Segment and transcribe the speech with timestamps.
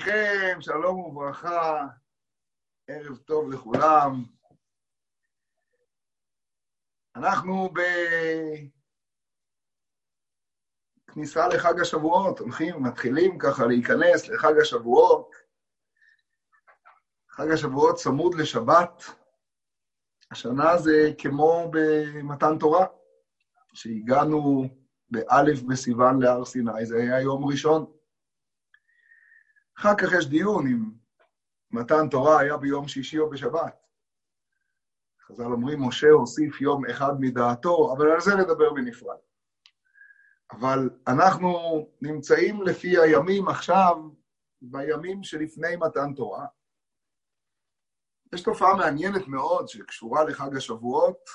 [0.00, 1.86] לכם, שלום וברכה,
[2.86, 4.24] ערב טוב לכולם.
[7.16, 7.68] אנחנו
[11.08, 15.30] בכניסה לחג השבועות, הולכים, מתחילים ככה להיכנס לחג השבועות.
[17.30, 19.04] חג השבועות צמוד לשבת.
[20.30, 22.86] השנה זה כמו במתן תורה,
[23.74, 24.64] שהגענו
[25.10, 27.99] באלף בסיוון להר סיני, זה היה יום ראשון.
[29.80, 30.90] אחר כך יש דיון אם
[31.70, 33.86] מתן תורה היה ביום שישי או בשבת.
[35.26, 39.16] חז"ל אומרים, משה הוסיף יום אחד מדעתו, אבל על זה נדבר בנפרד.
[40.52, 41.50] אבל אנחנו
[42.02, 43.96] נמצאים לפי הימים עכשיו,
[44.62, 46.46] בימים שלפני מתן תורה.
[48.34, 51.28] יש תופעה מעניינת מאוד שקשורה לחג השבועות,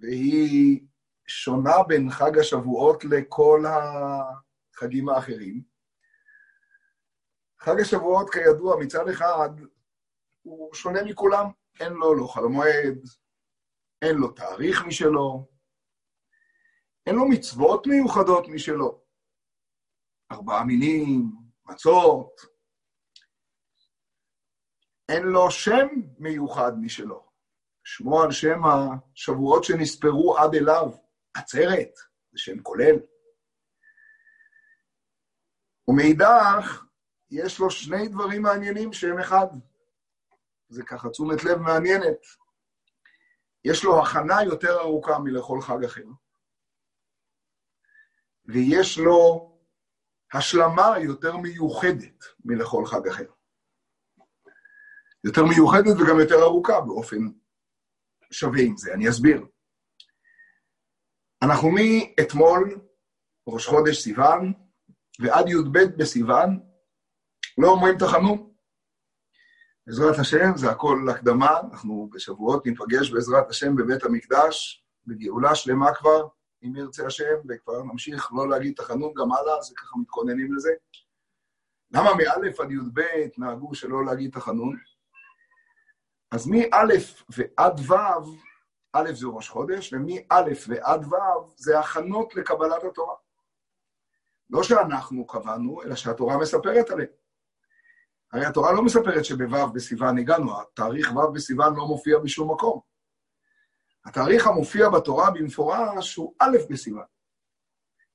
[0.00, 0.86] והיא
[1.26, 5.75] שונה בין חג השבועות לכל החגים האחרים.
[7.66, 9.50] חג השבועות, כידוע, מצד אחד,
[10.42, 11.46] הוא שונה מכולם.
[11.80, 12.98] אין לו לא חל המועד,
[14.02, 15.48] אין לו תאריך משלו,
[17.06, 19.04] אין לו מצוות מיוחדות משלו.
[20.32, 21.32] ארבעה מינים,
[21.64, 22.40] מצות,
[25.08, 25.86] אין לו שם
[26.18, 27.26] מיוחד משלו.
[27.84, 30.90] שמו על שם השבועות שנספרו עד אליו,
[31.34, 31.94] עצרת,
[32.32, 32.96] זה שם כולל.
[35.88, 36.85] ומאידך,
[37.30, 39.46] יש לו שני דברים מעניינים שהם אחד.
[40.68, 42.18] זה ככה תשומת לב מעניינת.
[43.64, 46.04] יש לו הכנה יותר ארוכה מלכל חג אחר,
[48.44, 49.52] ויש לו
[50.32, 53.32] השלמה יותר מיוחדת מלכל חג אחר.
[55.24, 57.16] יותר מיוחדת וגם יותר ארוכה באופן
[58.30, 59.46] שווה עם זה, אני אסביר.
[61.42, 62.80] אנחנו מאתמול,
[63.48, 64.52] ראש חודש סיוון,
[65.20, 66.60] ועד י"ב בסיוון,
[67.58, 68.50] לא אומרים תחנון.
[69.86, 76.28] בעזרת השם, זה הכל הקדמה, אנחנו בשבועות ניפגש בעזרת השם בבית המקדש, בגאולה שלמה כבר,
[76.62, 80.70] אם ירצה השם, וכבר נמשיך לא להגיד תחנון גם הלאה, אז ככה מתכוננים לזה.
[81.90, 83.00] למה מא' עד י"ב
[83.38, 84.76] נהגו שלא להגיד תחנון?
[86.30, 86.86] אז מא'
[87.28, 87.94] ועד ו',
[88.92, 91.16] א' זה ראש חודש, ומא' ועד ו'
[91.56, 93.14] זה הכנות לקבלת התורה.
[94.50, 97.08] לא שאנחנו קבענו, אלא שהתורה מספרת עליהם.
[98.32, 102.80] הרי התורה לא מספרת שבו' בסיוון הגענו, התאריך ו' בסיוון לא מופיע בשום מקום.
[104.06, 107.04] התאריך המופיע בתורה במפורש הוא א' בסיוון.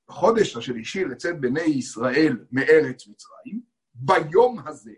[0.10, 3.62] בחודש השלישי לצאת בני ישראל מארץ מצרים,
[3.94, 4.94] ביום הזה,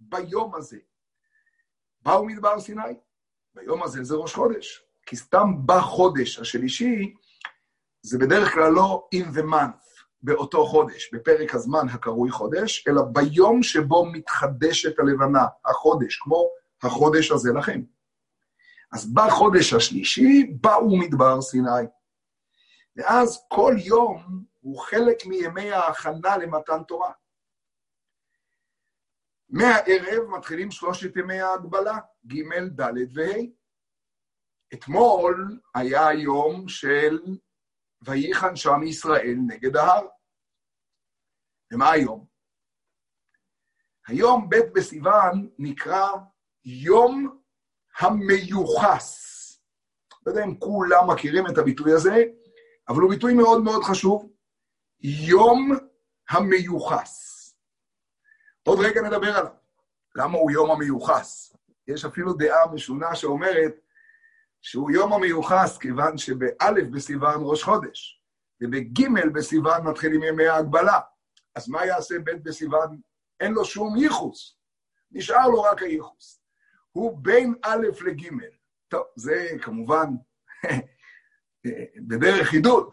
[0.00, 0.78] ביום הזה,
[2.02, 2.82] באו מדבר סיני.
[3.54, 7.14] ביום הזה זה ראש חודש, כי סתם בחודש השלישי,
[8.02, 9.89] זה בדרך כלל לא in the month,
[10.22, 16.48] באותו חודש, בפרק הזמן הקרוי חודש, אלא ביום שבו מתחדשת הלבנה, החודש, כמו
[16.82, 17.80] החודש הזה לכם.
[18.92, 21.86] אז בחודש השלישי באו מדבר סיני.
[22.96, 27.12] ואז כל יום הוא חלק מימי ההכנה למתן תורה.
[29.48, 33.42] מהערב מתחילים שלושת ימי ההגבלה, ג', ד' וה'.
[34.74, 37.18] אתמול היה היום של
[38.02, 40.06] ויחן שם ישראל נגד ההר.
[41.72, 42.26] ומה היום?
[44.06, 46.08] היום ב' בסיוון נקרא
[46.64, 47.40] יום
[47.98, 49.30] המיוחס.
[50.26, 52.24] לא יודע אם כולם מכירים את הביטוי הזה,
[52.88, 54.32] אבל הוא ביטוי מאוד מאוד חשוב.
[55.00, 55.70] יום
[56.30, 57.30] המיוחס.
[58.62, 59.52] עוד רגע נדבר עליו.
[60.14, 61.56] למה הוא יום המיוחס?
[61.86, 63.80] יש אפילו דעה משונה שאומרת
[64.62, 68.22] שהוא יום המיוחס, כיוון שבאלף בסיוון ראש חודש,
[68.62, 71.00] ובגימל בסיוון מתחילים ימי ההגבלה.
[71.54, 73.00] אז מה יעשה ב' בסיוון?
[73.40, 74.58] אין לו שום ייחוס,
[75.10, 76.42] נשאר לו רק הייחוס.
[76.92, 78.22] הוא בין א' לג'.
[78.88, 80.06] טוב, זה כמובן
[82.08, 82.90] בדרך חידוד,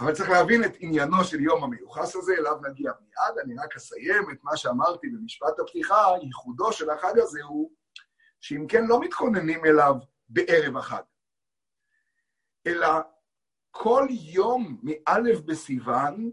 [0.00, 3.38] אבל צריך להבין את עניינו של יום המיוחס הזה, אליו נגיע מיד.
[3.44, 7.70] אני רק אסיים את מה שאמרתי במשפט הפתיחה, ייחודו של החג הזה הוא
[8.40, 9.94] שאם כן לא מתכוננים אליו
[10.30, 11.02] בערב החג,
[12.66, 12.88] אלא
[13.70, 16.30] כל יום מאלף בסיוון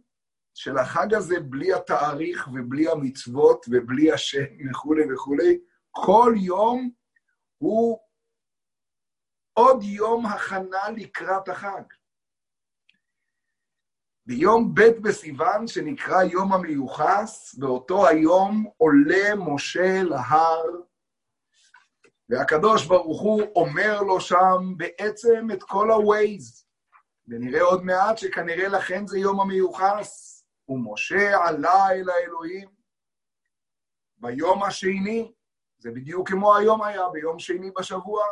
[0.53, 5.59] של החג הזה בלי התאריך ובלי המצוות ובלי השם וכולי וכולי,
[5.91, 6.91] כל יום
[7.57, 7.99] הוא
[9.53, 11.83] עוד יום הכנה לקראת החג.
[14.25, 20.63] ביום ב' בסיוון, שנקרא יום המיוחס, באותו היום עולה משה להר
[22.29, 26.63] והקדוש ברוך הוא אומר לו שם בעצם את כל ה-Waze.
[27.27, 30.37] ונראה עוד מעט שכנראה לכן זה יום המיוחס.
[30.69, 32.69] ומשה עלה אל האלוהים.
[34.17, 35.33] ביום השני,
[35.77, 38.23] זה בדיוק כמו היום היה, ביום שני בשבוע,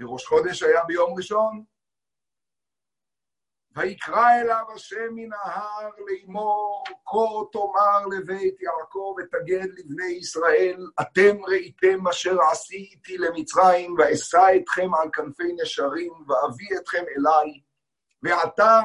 [0.00, 1.64] וראש חודש היה ביום ראשון.
[3.76, 7.18] ויקרא אליו השם מן ההר לאמור, כה
[7.52, 15.52] תאמר לבית יעקב ותגד לבני ישראל, אתם ראיתם אשר עשיתי למצרים, ואשא אתכם על כנפי
[15.62, 17.60] נשרים, ואביא אתכם אליי.
[18.22, 18.80] ועתה,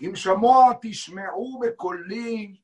[0.00, 2.56] אם שמוע תשמעו בקולי,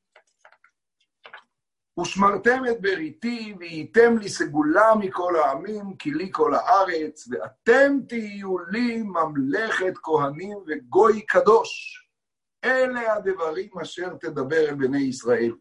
[2.02, 9.02] ושמרתם את בריתי, והייתם לי סגולה מכל העמים, כי לי כל הארץ, ואתם תהיו לי
[9.02, 12.02] ממלכת כהנים וגוי קדוש.
[12.64, 15.52] אלה הדברים אשר תדבר אל בני ישראל.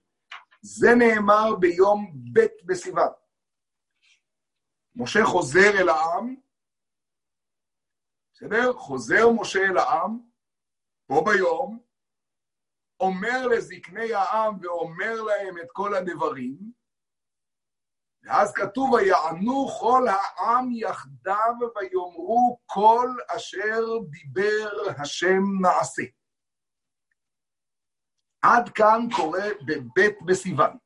[0.62, 3.12] זה נאמר ביום ב' בסיוון.
[4.96, 6.36] משה חוזר אל העם,
[8.34, 8.74] בסדר?
[8.74, 10.20] חוזר משה אל העם,
[11.08, 11.80] פה ביום,
[13.02, 16.58] אומר לזקני העם ואומר להם את כל הדברים,
[18.24, 26.04] ואז כתוב, ויענו כל העם יחדיו ויאמרו כל אשר דיבר השם נעשה.
[28.42, 30.78] עד כאן קורה בבית בסיוון.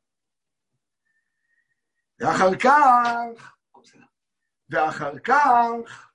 [2.18, 3.56] ואחר כך,
[4.70, 6.05] ואחר כך,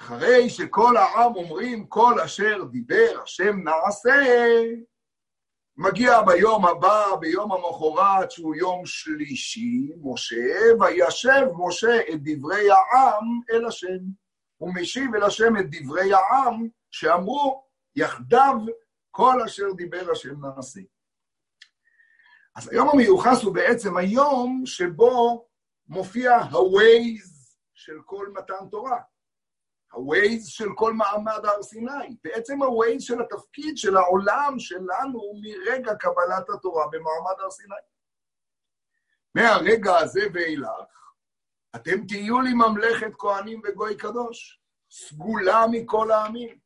[0.00, 4.22] אחרי שכל העם אומרים כל אשר דיבר השם נעשה,
[5.76, 13.66] מגיע ביום הבא, ביום המחרת, שהוא יום שלישי, משה, וישב משה את דברי העם אל
[13.66, 13.98] השם.
[14.56, 17.64] הוא משיב אל השם את דברי העם שאמרו,
[17.96, 18.54] יחדיו
[19.10, 20.80] כל אשר דיבר השם נעשה.
[22.56, 25.46] אז היום המיוחס הוא בעצם היום שבו
[25.88, 28.98] מופיע ה-Waze של כל מתן תורה.
[29.92, 36.50] ה-Waze של כל מעמד הר סיני, בעצם ה-Waze של התפקיד של העולם שלנו מרגע קבלת
[36.50, 37.74] התורה במעמד הר סיני.
[39.34, 40.98] מהרגע הזה ואילך,
[41.76, 46.58] אתם תהיו לי ממלכת כהנים וגוי קדוש, סגולה מכל העמים.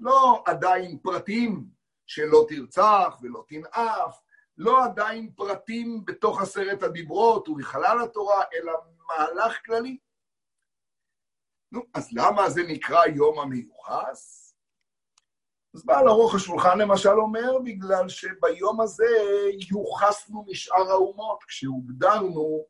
[0.00, 1.64] לא עדיין פרטים
[2.06, 4.20] שלא תרצח ולא תנאף,
[4.58, 8.72] לא עדיין פרטים בתוך עשרת הדיברות ובחלל התורה, אלא
[9.08, 9.98] מהלך כללי.
[11.72, 14.54] נו, אז למה זה נקרא יום המיוחס?
[15.74, 19.04] אז בעל ארוך השולחן למשל אומר, בגלל שביום הזה
[19.70, 22.64] יוחסנו משאר האומות, כשהוגדרנו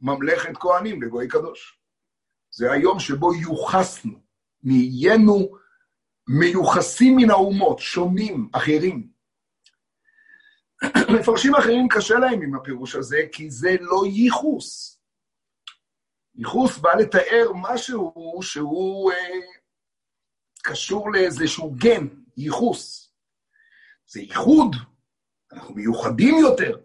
[0.00, 1.80] ממלכת כהנים בגוי קדוש.
[2.50, 4.20] זה היום שבו יוחסנו,
[4.62, 5.48] נהיינו
[6.28, 9.08] מיוחסים מן האומות, שונים, אחרים.
[11.20, 14.97] מפרשים אחרים קשה להם עם הפירוש הזה, כי זה לא ייחוס.
[16.38, 19.40] ייחוס בא לתאר משהו שהוא אה,
[20.62, 22.06] קשור לאיזשהו גן,
[22.36, 23.12] ייחוס.
[24.06, 24.76] זה ייחוד,
[25.52, 26.78] אנחנו מיוחדים יותר.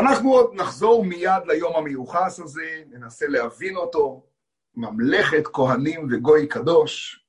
[0.00, 4.26] אנחנו עוד נחזור מיד ליום המיוחס הזה, ננסה להבין אותו,
[4.74, 7.24] ממלכת כהנים וגוי קדוש.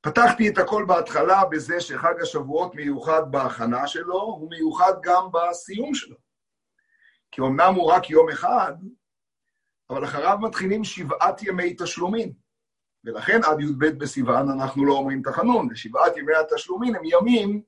[0.00, 6.27] פתחתי את הכל בהתחלה בזה שחג השבועות מיוחד בהכנה שלו, הוא מיוחד גם בסיום שלו.
[7.30, 8.72] כי אמנם הוא רק יום אחד,
[9.90, 12.32] אבל אחריו מתחילים שבעת ימי תשלומים.
[13.04, 17.62] ולכן עד י"ב בסיוון אנחנו לא אומרים תחנון, ושבעת ימי התשלומים הם ימים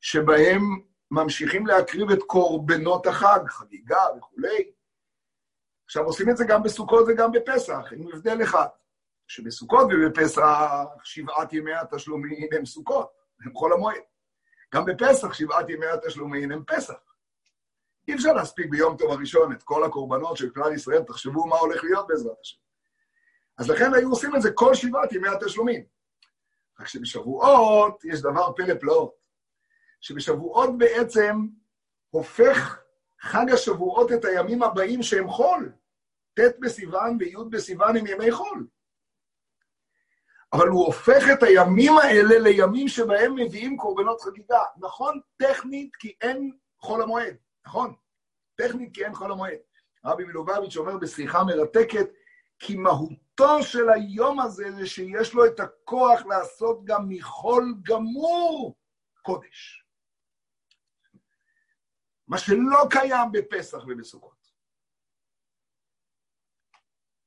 [0.00, 0.62] שבהם
[1.10, 4.70] ממשיכים להקריב את קורבנות החג, חגיגה וכולי.
[5.84, 8.66] עכשיו, עושים את זה גם בסוכות וגם בפסח, עם הבדל אחד,
[9.26, 10.42] שבסוכות ובפסח
[11.04, 13.10] שבעת ימי התשלומים הם סוכות,
[13.44, 14.02] הם חול המועד.
[14.74, 17.09] גם בפסח שבעת ימי התשלומים הם פסח.
[18.10, 21.84] אי אפשר להספיק ביום טוב הראשון את כל הקורבנות של כלל ישראל, תחשבו מה הולך
[21.84, 22.58] להיות בעזרת השם.
[23.58, 25.84] אז לכן היו עושים את זה כל שבעת ימי התשלומים.
[26.80, 29.14] רק שבשבועות יש דבר פלא פלאות,
[30.00, 31.36] שבשבועות בעצם
[32.10, 32.80] הופך
[33.20, 35.72] חג השבועות את הימים הבאים שהם חול.
[36.34, 38.66] ט' בסיוון וי' בסיוון הם ימי חול.
[40.52, 44.62] אבל הוא הופך את הימים האלה לימים שבהם מביאים קורבנות חגיגה.
[44.76, 47.36] נכון, טכנית, כי אין חול המועד.
[47.70, 47.94] נכון,
[48.54, 49.58] טכנית כי אין חול המועד.
[50.04, 52.06] רבי מלובביץ' אומר בשיחה מרתקת,
[52.58, 58.76] כי מהותו של היום הזה זה שיש לו את הכוח לעשות גם מחול גמור
[59.22, 59.86] קודש.
[62.28, 64.52] מה שלא קיים בפסח ובסוכות.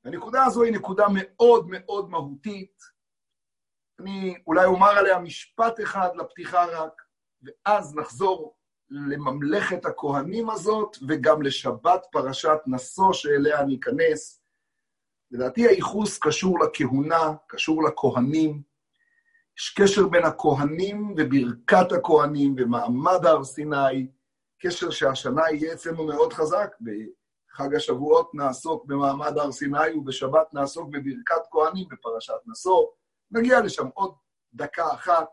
[0.06, 2.82] הנקודה הזו היא נקודה מאוד מאוד מהותית.
[4.00, 7.02] אני אולי אומר עליה משפט אחד לפתיחה רק,
[7.42, 8.63] ואז נחזור
[8.94, 14.42] לממלכת הכהנים הזאת, וגם לשבת פרשת נשוא שאליה אני אכנס.
[15.32, 18.62] לדעתי הייחוס קשור לכהונה, קשור לכהנים,
[19.60, 24.08] יש קשר בין הכהנים וברכת הכהנים ומעמד הר סיני,
[24.62, 26.76] קשר שהשנה יהיה אצלנו מאוד חזק.
[26.82, 32.86] בחג השבועות נעסוק במעמד הר סיני ובשבת נעסוק בברכת כהנים בפרשת נשוא.
[33.32, 34.16] נגיע לשם עוד
[34.54, 35.28] דקה אחת.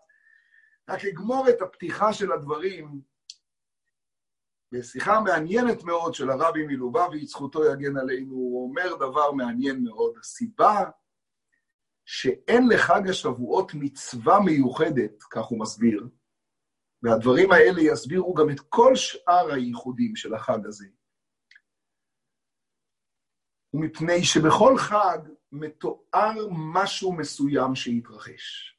[0.89, 3.01] רק אגמור את הפתיחה של הדברים
[4.73, 10.19] בשיחה מעניינת מאוד של הרבי מלובביץ', זכותו יגן עלינו, הוא אומר דבר מעניין מאוד.
[10.19, 10.91] הסיבה
[12.05, 16.09] שאין לחג השבועות מצווה מיוחדת, כך הוא מסביר,
[17.03, 20.87] והדברים האלה יסבירו גם את כל שאר הייחודים של החג הזה.
[23.75, 25.19] ומפני שבכל חג
[25.53, 28.77] מתואר משהו מסוים שהתרחש.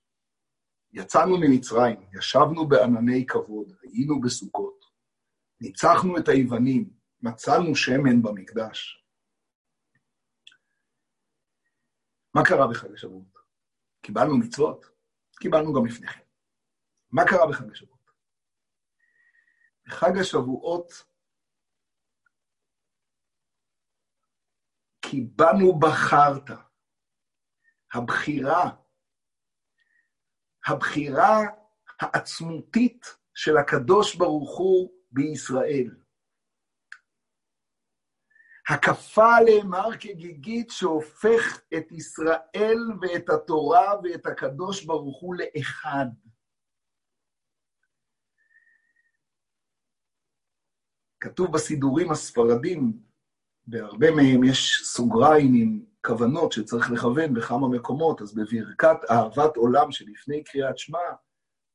[0.94, 4.81] יצאנו ממצרים, ישבנו בענני כבוד, היינו בסוכות,
[5.62, 6.90] ניצחנו את היוונים,
[7.22, 9.06] מצאנו שמן במקדש.
[12.36, 13.38] מה קרה בחג השבועות?
[14.02, 14.86] קיבלנו מצוות?
[15.40, 16.24] קיבלנו גם לפני כן.
[17.12, 18.12] מה קרה בחג השבועות?
[19.86, 20.92] בחג השבועות
[25.02, 26.58] קיבלנו בחרת.
[27.94, 28.70] הבחירה,
[30.68, 31.38] הבחירה
[32.00, 35.96] העצמותית של הקדוש ברוך הוא בישראל.
[38.70, 46.06] הקפה עליהם הר כגיגית שהופך את ישראל ואת התורה ואת הקדוש ברוך הוא לאחד.
[51.20, 53.00] כתוב בסידורים הספרדים,
[53.68, 60.44] בהרבה מהם יש סוגריים עם כוונות שצריך לכוון בכמה מקומות, אז בברכת אהבת עולם שלפני
[60.44, 61.00] קריאת שמע,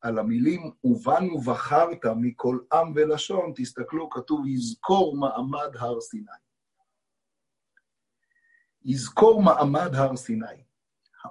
[0.07, 6.27] על המילים ובנו בחרת מכל עם ולשון, תסתכלו, כתוב יזכור מעמד הר סיני.
[8.85, 10.65] יזכור מעמד הר סיני.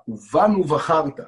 [0.07, 1.19] ובנו בחרת.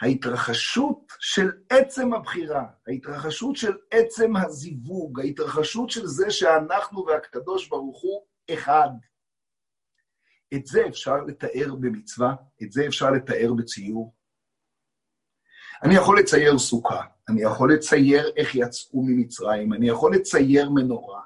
[0.00, 8.26] ההתרחשות של עצם הבחירה, ההתרחשות של עצם הזיווג, ההתרחשות של זה שאנחנו והקדוש ברוך הוא
[8.54, 8.88] אחד.
[10.54, 14.15] את זה אפשר לתאר במצווה, את זה אפשר לתאר בציור.
[15.84, 21.22] אני יכול לצייר סוכה, אני יכול לצייר איך יצאו ממצרים, אני יכול לצייר מנורה,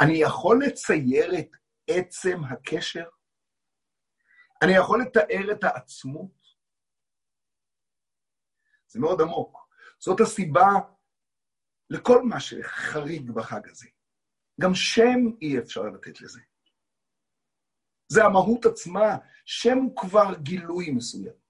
[0.00, 1.48] אני יכול לצייר את
[1.90, 3.08] עצם הקשר,
[4.62, 6.44] אני יכול לתאר את העצמות.
[8.88, 9.58] זה מאוד עמוק.
[9.98, 10.68] זאת הסיבה
[11.90, 13.86] לכל מה שחריג בחג הזה.
[14.60, 16.40] גם שם אי אפשר לתת לזה.
[18.08, 21.43] זה המהות עצמה, שם הוא כבר גילוי מסוים.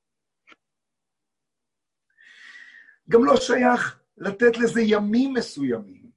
[3.10, 6.10] גם לא שייך לתת לזה ימים מסוימים.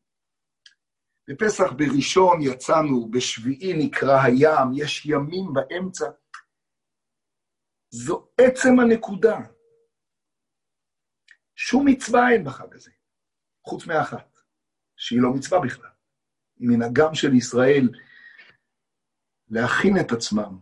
[1.28, 6.06] בפסח בראשון יצאנו, בשביעי נקרא הים, יש ימים באמצע.
[7.90, 9.38] זו עצם הנקודה.
[11.56, 12.92] שום מצווה אין בחג הזה,
[13.64, 14.40] חוץ מאחת,
[14.96, 15.90] שהיא לא מצווה בכלל.
[16.58, 17.90] מנהגם של ישראל
[19.50, 20.60] להכין את עצמם,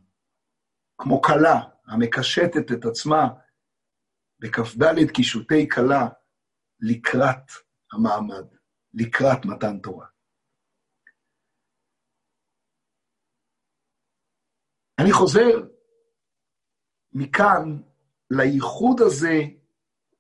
[0.98, 3.28] כמו כלה המקשטת את עצמה
[4.40, 6.08] בכ"ד קישוטי כלה
[6.80, 7.52] לקראת
[7.94, 8.46] המעמד,
[8.94, 10.08] לקראת מתן תורה.
[15.00, 15.68] אני חוזר
[17.14, 17.82] מכאן
[18.32, 19.42] לייחוד הזה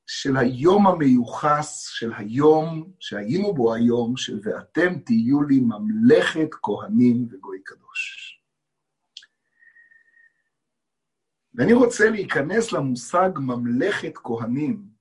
[0.07, 7.63] של היום המיוחס, של היום שהיינו בו היום, של ואתם תהיו לי ממלכת כהנים וגוי
[7.63, 8.14] קדוש.
[11.57, 14.95] ואני רוצה להיכנס למושג ממלכת כהנים,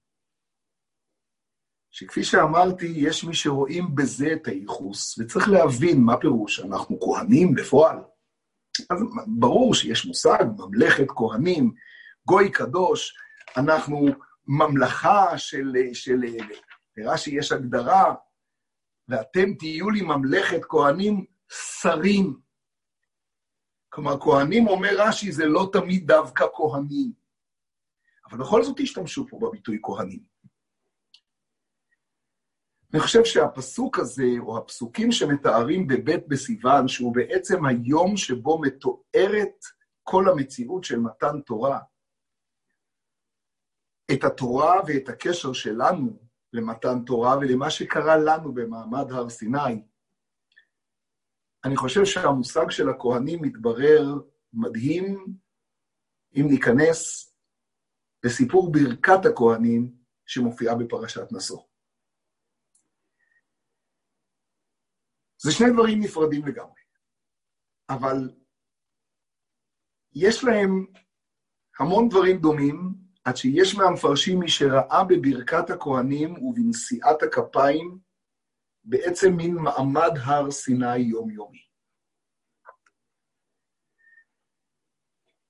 [1.91, 7.97] שכפי שאמרתי, יש מי שרואים בזה את הייחוס, וצריך להבין מה פירוש, אנחנו כהנים בפועל.
[8.91, 11.75] אז ברור שיש מושג, ממלכת כהנים,
[12.27, 13.17] גוי קדוש,
[13.57, 14.07] אנחנו
[14.47, 16.21] ממלכה של, של,
[16.97, 18.15] נראה שיש הגדרה,
[19.09, 21.25] ואתם תהיו לי ממלכת כהנים
[21.81, 22.44] שרים.
[23.95, 27.13] כלומר, כהנים, אומר רש"י, זה לא תמיד דווקא כהנים.
[28.27, 30.23] אבל בכל זאת השתמשו פה בביטוי כהנים.
[32.93, 39.65] אני חושב שהפסוק הזה, או הפסוקים שמתארים בבית בסיוון, שהוא בעצם היום שבו מתוארת
[40.03, 41.81] כל המציאות של מתן תורה,
[44.13, 46.19] את התורה ואת הקשר שלנו
[46.53, 49.83] למתן תורה ולמה שקרה לנו במעמד הר סיני,
[51.65, 54.05] אני חושב שהמושג של הכהנים מתברר
[54.53, 55.27] מדהים
[56.37, 57.31] אם ניכנס
[58.25, 59.95] לסיפור ברכת הכהנים
[60.27, 61.63] שמופיעה בפרשת נשוא.
[65.43, 66.81] זה שני דברים נפרדים לגמרי,
[67.91, 68.31] אבל
[70.13, 70.87] יש להם
[71.79, 72.95] המון דברים דומים
[73.25, 77.99] עד שיש מהמפרשים מי שראה בברכת הכהנים ובנשיאת הכפיים
[78.85, 81.65] בעצם מין מעמד הר סיני יומיומי.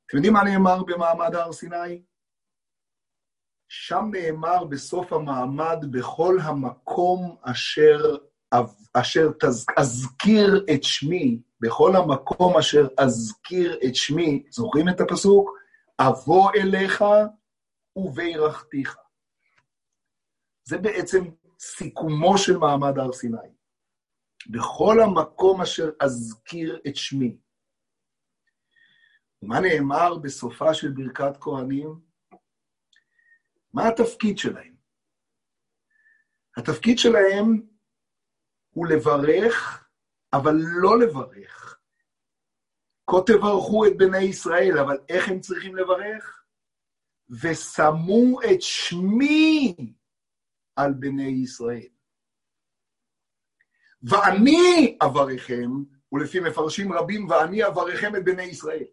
[0.07, 2.03] אתם יודעים מה נאמר במעמד הר סיני?
[3.69, 8.17] שם נאמר בסוף המעמד, בכל המקום אשר,
[8.95, 15.51] אשר תז, אזכיר את שמי, בכל המקום אשר אזכיר את שמי, זוכרים את הפסוק?
[15.99, 17.05] אבוא אליך
[17.97, 18.97] וברכתיך.
[20.65, 21.25] זה בעצם
[21.59, 23.55] סיכומו של מעמד הר סיני.
[24.51, 27.37] בכל המקום אשר אזכיר את שמי.
[29.43, 32.01] ומה נאמר בסופה של ברכת כהנים?
[33.73, 34.75] מה התפקיד שלהם?
[36.57, 37.67] התפקיד שלהם
[38.71, 39.89] הוא לברך,
[40.33, 41.81] אבל לא לברך.
[43.11, 46.45] כה תברכו את בני ישראל, אבל איך הם צריכים לברך?
[47.31, 49.77] ושמו את שמי
[50.77, 51.89] על בני ישראל.
[54.03, 55.71] ואני אברכם,
[56.13, 58.85] ולפי מפרשים רבים, ואני אברכם את בני ישראל.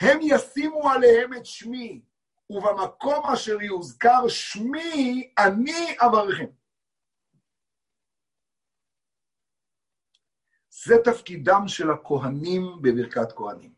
[0.00, 2.02] הם ישימו עליהם את שמי,
[2.50, 6.50] ובמקום אשר יוזכר שמי, אני אברכם.
[10.70, 13.77] זה תפקידם של הכהנים בברכת כהנים.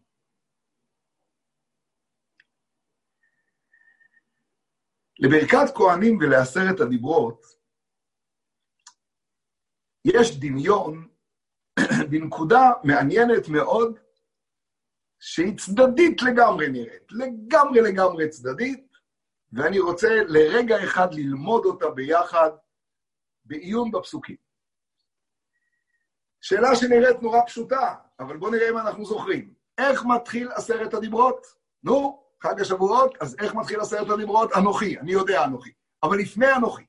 [5.21, 7.47] לברכת כהנים ולעשרת הדיברות,
[10.05, 11.09] יש דמיון
[12.11, 13.99] בנקודה מעניינת מאוד,
[15.21, 18.91] שהיא צדדית לגמרי נראית, לגמרי לגמרי צדדית,
[19.53, 22.51] ואני רוצה לרגע אחד ללמוד אותה ביחד
[23.45, 24.37] בעיון בפסוקים.
[26.41, 29.55] שאלה שנראית נורא פשוטה, אבל בואו נראה אם אנחנו זוכרים.
[29.79, 31.47] איך מתחיל עשרת הדיברות?
[31.83, 34.51] נו, חג השבועות, אז איך מתחיל עשרת הדיברות?
[34.59, 35.73] אנוכי, אני יודע אנוכי.
[36.03, 36.87] אבל לפני אנוכי.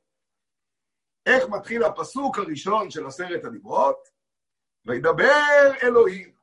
[1.26, 4.08] איך מתחיל הפסוק הראשון של עשרת הדיברות?
[4.86, 6.36] וידבר אלוהים.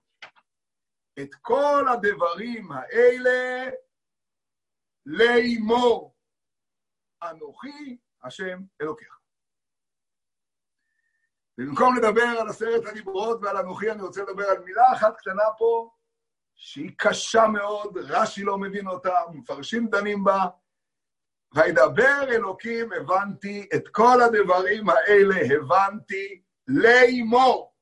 [1.21, 3.71] את כל הדברים האלה
[5.07, 6.15] לאמור.
[7.23, 9.19] אנוכי השם אלוקיך.
[11.59, 15.91] ובמקום לדבר על עשרת הדיברות ועל אנוכי, אני רוצה לדבר על מילה אחת קטנה פה,
[16.61, 20.47] שהיא קשה מאוד, רש"י לא מבין אותה, מפרשים דנים בה.
[21.55, 27.75] וידבר אלוקים, הבנתי, את כל הדברים האלה הבנתי לאמור.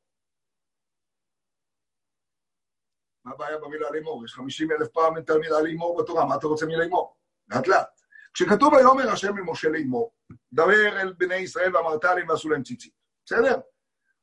[3.25, 4.25] מה הבעיה במילה לאמור?
[4.25, 7.17] יש חמישים אלף פעם את המילה לאמור בתורה, מה אתה רוצה מלאמור?
[7.49, 8.01] לאט לאט.
[8.35, 10.15] כשכתוב ויאמר השם אל משה לאמור,
[10.53, 13.61] דבר אל בני ישראל ואמרת עליהם ועשו להם ציצית, בסדר?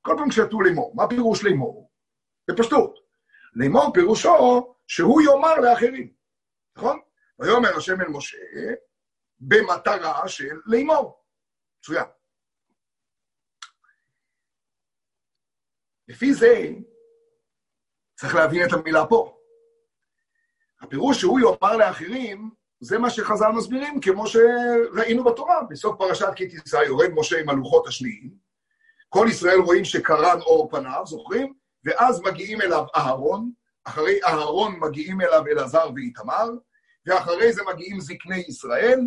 [0.02, 1.92] כל פעם כשכתוב לאמור, מה פירוש לאמור?
[2.52, 3.03] בפשטות.
[3.56, 6.14] לאמור פירושו שהוא יאמר לאחרים,
[6.78, 7.00] נכון?
[7.40, 8.38] ויאמר השם אל משה
[9.40, 11.24] במטרה של לאמור.
[11.80, 12.06] מצוין.
[16.08, 16.70] לפי זה,
[18.16, 19.38] צריך להבין את המילה פה.
[20.82, 26.76] הפירוש שהוא יאמר לאחרים, זה מה שחז"ל מסבירים, כמו שראינו בתורה, בסוף פרשת כי תישא
[26.76, 28.36] יורד משה עם הלוחות השניים,
[29.10, 31.54] כל ישראל רואים שקרן אור פניו, זוכרים?
[31.86, 33.52] ואז מגיעים אליו אהרון,
[33.84, 36.50] אחרי אהרון מגיעים אליו אלעזר ואיתמר,
[37.06, 39.00] ואחרי זה מגיעים זקני ישראל,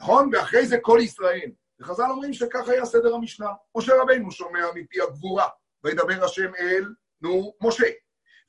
[0.00, 0.30] נכון?
[0.32, 1.50] ואחרי זה כל ישראל.
[1.80, 3.48] וחז"ל אומרים שככה היה סדר המשנה.
[3.76, 5.48] משה רבינו שומע מפי הגבורה,
[5.84, 7.86] וידבר השם אל נו, משה.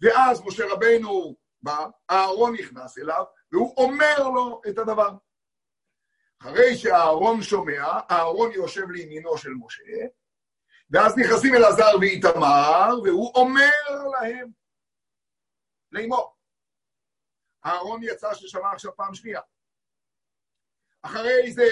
[0.02, 5.10] ואז משה רבנו בא, אהרון נכנס אליו, והוא אומר לו את הדבר.
[6.41, 10.08] אחרי שאהרון שומע, אהרון יושב לימינו של משה,
[10.89, 14.52] ואז נכנסים אלעזר ואיתמר, והוא אומר להם,
[15.91, 16.36] לאמור.
[17.65, 19.41] אהרון יצא ששמע עכשיו פעם שנייה.
[21.02, 21.67] אחרי זה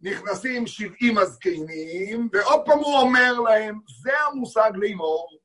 [0.00, 5.38] נכנסים שבעים הזקנים, ועוד פעם הוא אומר להם, זה המושג לאמור.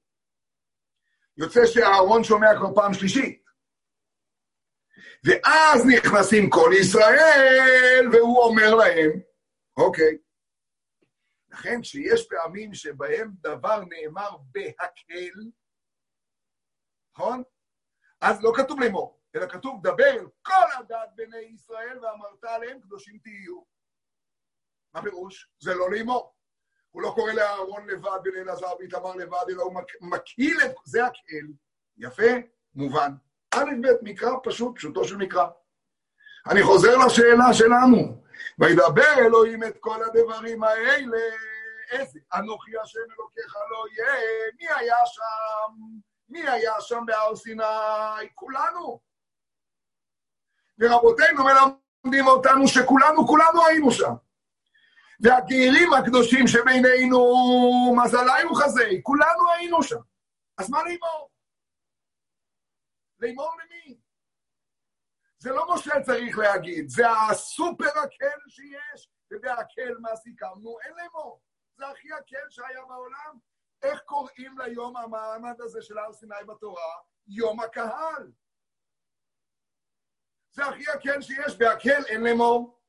[1.38, 3.44] יוצא שאהרון שומע כבר פעם שלישית.
[5.24, 9.12] ואז נכנסים כל ישראל, והוא אומר להם,
[9.78, 10.18] אוקיי.
[11.54, 15.52] לכן כשיש פעמים שבהם דבר נאמר בהקל,
[17.16, 17.44] נכון?
[18.22, 23.18] אז לא כתוב לאמור, אלא כתוב, דבר אל כל הדת בני ישראל ואמרת עליהם קדושים
[23.24, 23.64] תהיו.
[24.94, 25.50] מה פירוש?
[25.60, 26.36] זה לא לאמור.
[26.92, 30.76] הוא לא קורא לאהרון לבד ולאלעזר ואיתמר לבד, אלא הוא מקהיל את...
[30.86, 31.54] זה הקהל.
[31.98, 32.32] יפה?
[32.76, 33.12] מובן.
[33.56, 35.48] א' ב', מקרא פשוט, פשוטו של מקרא.
[36.52, 38.23] אני חוזר לשאלה שלנו.
[38.60, 41.18] וידבר אלוהים את כל הדברים האלה,
[41.92, 42.20] איזה?
[42.34, 44.14] אנוכי השם אלוקיך לא יהיה,
[44.60, 45.74] מי היה שם?
[46.30, 47.64] מי היה שם בהר סיני?
[48.36, 49.00] כולנו.
[50.80, 54.14] ורבותינו מלמדים אותנו שכולנו, כולנו היינו שם.
[55.20, 57.20] והגאים הקדושים שבינינו,
[58.04, 60.00] מזלנו חזי, כולנו היינו שם.
[60.58, 61.30] אז מה לאמור?
[63.20, 64.03] לאמור למי?
[65.44, 71.42] זה לא משה צריך להגיד, זה הסופר הקל שיש, ובהקל מה סיכמנו, אין לאמור.
[71.76, 73.40] זה הכי הקל שהיה בעולם.
[73.82, 76.94] איך קוראים ליום המעמד הזה של הר סיני בתורה?
[77.28, 78.32] יום הקהל.
[80.52, 82.82] זה הכי הקל שיש, בהקל אין לאמור.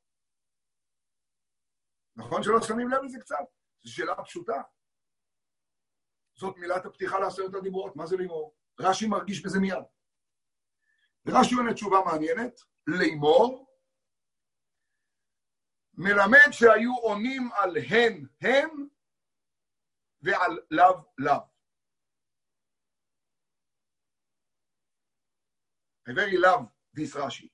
[2.16, 3.44] נכון שלא שמים לב לזה קצת?
[3.82, 4.62] זו שאלה פשוטה.
[6.34, 8.56] זאת מילת הפתיחה לעשרת הדיברות, מה זה לאמור?
[8.80, 9.84] רש"י מרגיש בזה מיד.
[11.26, 13.66] ורש"י עונה תשובה מעניינת, לאמור,
[15.94, 18.68] מלמד שהיו עונים על הן הן
[20.22, 21.54] ועל לאו לאו.
[26.08, 26.64] very love
[26.96, 27.48] this רש"י.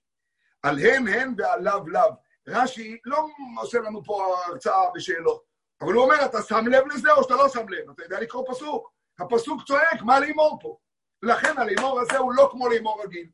[0.63, 2.11] על הן הן ועל לאו לאו.
[2.49, 3.27] רש"י לא
[3.61, 5.45] עושה לנו פה הרצאה בשאלות,
[5.81, 7.91] אבל הוא אומר, אתה שם לב לזה או שאתה לא שם לב?
[7.91, 8.93] אתה יודע לקרוא פסוק.
[9.19, 10.79] הפסוק צועק, מה לימור פה?
[11.23, 13.31] לכן הלימור הזה הוא לא כמו לימור רגיל.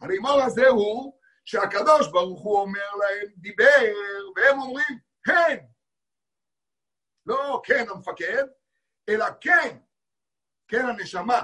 [0.00, 3.94] הלימור הזה הוא שהקדוש ברוך הוא אומר להם, דיבר,
[4.36, 5.66] והם אומרים, כן.
[7.26, 8.44] לא כן המפקד,
[9.08, 9.78] אלא כן,
[10.68, 11.42] כן הנשמה,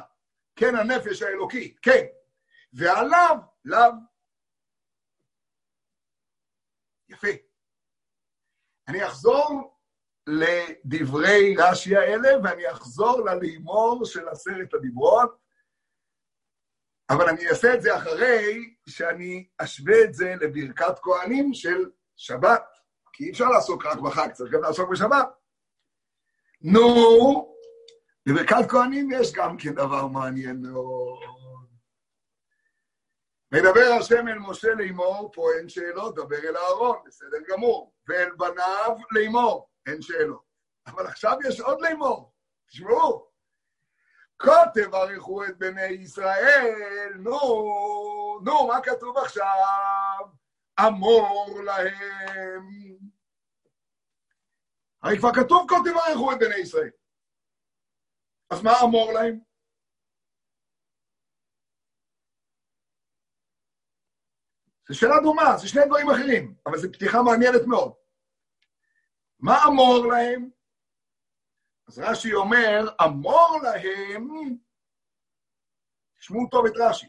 [0.56, 2.04] כן הנפש האלוקית, כן.
[2.72, 3.90] ועליו, לאו.
[7.08, 7.28] יפה.
[8.88, 9.78] אני אחזור
[10.26, 15.43] לדברי רש"י האלה, ואני אחזור ללימור של עשרת הדיברות,
[17.10, 22.64] אבל אני אעשה את זה אחרי שאני אשווה את זה לברכת כהנים של שבת,
[23.12, 25.28] כי אי אפשר לעסוק רק בחג, צריך גם לעסוק בשבת.
[26.62, 27.54] נו,
[28.28, 31.18] בברכת כהנים יש גם כן דבר מעניין מאוד.
[33.52, 37.94] מדבר השם אל משה לאמור, פה אין שאלות, דבר אל אהרון, בסדר גמור.
[38.08, 40.44] ואל בניו לאמור, אין שאלות.
[40.86, 42.32] אבל עכשיו יש עוד לאמור,
[42.70, 43.33] תשמעו.
[44.38, 47.38] כה תברכו את בני ישראל, נו,
[48.44, 50.26] נו, מה כתוב עכשיו?
[50.80, 53.08] אמור להם.
[55.02, 56.90] הרי כבר כתוב כה תברכו את בני ישראל.
[58.50, 59.40] אז מה אמור להם?
[64.88, 67.92] זו שאלה דומה, זה שני דברים אחרים, אבל זו פתיחה מעניינת מאוד.
[69.38, 70.50] מה אמור להם?
[71.88, 74.28] אז רש"י אומר, אמור להם,
[76.18, 77.06] תשמעו טוב את רש"י,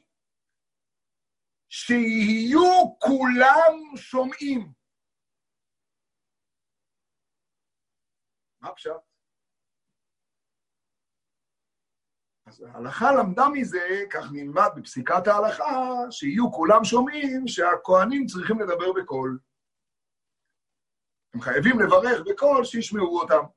[1.69, 4.73] שיהיו כולם שומעים.
[8.61, 8.91] מה פשט?
[12.45, 19.39] אז ההלכה למדה מזה, כך נלמד בפסיקת ההלכה, שיהיו כולם שומעים שהכוהנים צריכים לדבר בקול.
[21.33, 23.54] הם חייבים לברך בקול שישמעו אותם.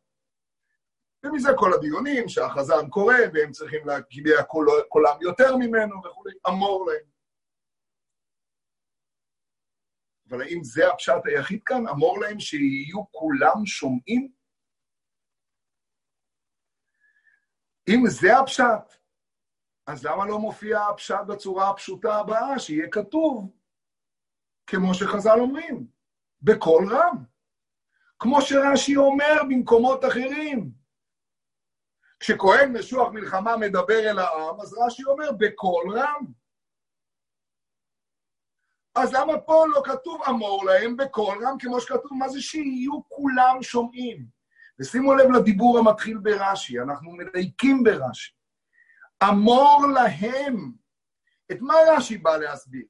[1.22, 4.42] ומזה כל הדיונים שהחזן קורא, והם צריכים להגיע
[4.88, 7.08] קולם יותר ממנו וכולי, אמור להם.
[10.28, 11.88] אבל האם זה הפשט היחיד כאן?
[11.88, 14.32] אמור להם שיהיו כולם שומעים?
[17.88, 18.98] אם זה הפשט,
[19.86, 23.56] אז למה לא מופיע הפשט בצורה הפשוטה הבאה, שיהיה כתוב,
[24.66, 25.86] כמו שחז"ל אומרים,
[26.42, 27.24] בקול רם?
[28.18, 30.77] כמו שרש"י אומר במקומות אחרים.
[32.20, 36.32] כשכהן משוח מלחמה מדבר אל העם, אז רש"י אומר, בקול רם.
[38.94, 43.62] אז למה פה לא כתוב אמור להם בקול רם, כמו שכתוב, מה זה שיהיו כולם
[43.62, 44.26] שומעים?
[44.80, 48.32] ושימו לב לדיבור המתחיל ברש"י, אנחנו מדייקים ברש"י.
[49.30, 50.72] אמור להם.
[51.52, 52.86] את מה רש"י בא להסביר?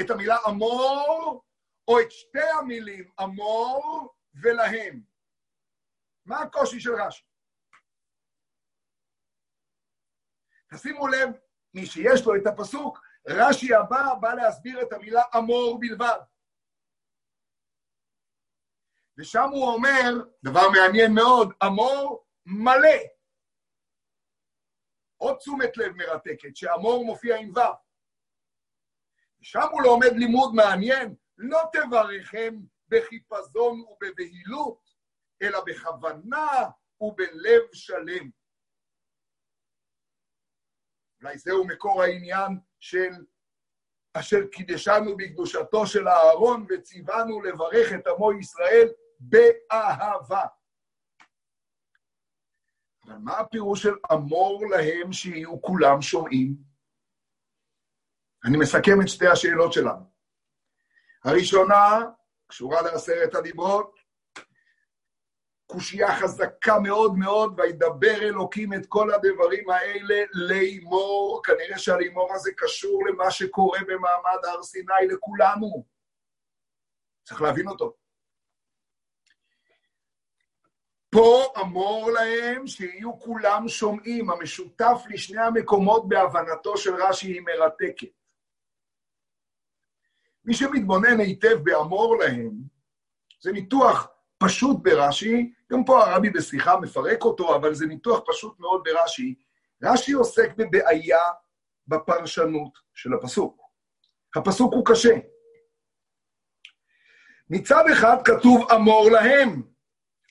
[0.00, 1.42] את המילה אמור,
[1.88, 5.00] או את שתי המילים אמור ולהם?
[6.26, 7.24] מה הקושי של רש"י?
[10.70, 11.28] תשימו לב,
[11.74, 16.18] מי שיש לו את הפסוק, רש"י הבא בא להסביר את המילה אמור בלבד.
[19.18, 22.98] ושם הוא אומר, דבר מעניין מאוד, אמור מלא.
[25.16, 27.60] עוד תשומת לב מרתקת, שאמור מופיע עם ו'.
[29.40, 32.54] ושם הוא לומד לימוד מעניין, לא תברכם
[32.88, 34.80] בחיפזון ובבהילות,
[35.42, 38.30] אלא בכוונה ובלב שלם.
[41.22, 43.10] אולי זהו מקור העניין של
[44.14, 48.88] אשר קידשנו בקדושתו של אהרון וציוונו לברך את עמו ישראל
[49.20, 50.46] באהבה.
[53.04, 56.56] אבל מה הפירוש של אמור להם שיהיו כולם שומעים?
[58.44, 60.10] אני מסכם את שתי השאלות שלנו.
[61.24, 61.98] הראשונה
[62.46, 63.97] קשורה לעשרת הדיברות,
[65.70, 71.42] קושייה חזקה מאוד מאוד, וידבר אלוקים את כל הדברים האלה לאמור.
[71.44, 75.84] כנראה שהלימור הזה קשור למה שקורה במעמד הר סיני לכולנו.
[77.24, 77.94] צריך להבין אותו.
[81.10, 84.30] פה אמור להם שיהיו כולם שומעים.
[84.30, 88.08] המשותף לשני המקומות בהבנתו של רש"י היא מרתקת.
[90.44, 92.50] מי שמתבונן היטב באמור להם,
[93.40, 98.82] זה ניתוח פשוט ברש"י, גם פה הרבי בשיחה מפרק אותו, אבל זה ניתוח פשוט מאוד
[98.84, 99.34] ברש"י.
[99.82, 101.20] רש"י עוסק בבעיה
[101.86, 103.62] בפרשנות של הפסוק.
[104.36, 105.14] הפסוק הוא קשה.
[107.50, 109.62] מצד אחד כתוב אמור להם,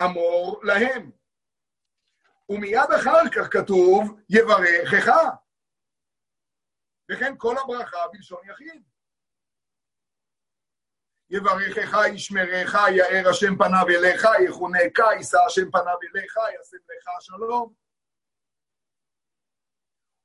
[0.03, 1.11] אמור להם.
[2.49, 5.11] ומיד אחר כך כתוב יברכך.
[7.11, 8.83] וכן כל הברכה בלשון יחיד.
[11.29, 17.73] יברכך, ישמרך, יאר השם פניו אליך, יחונקה, יישא השם פניו אליך, ישם לך שלום.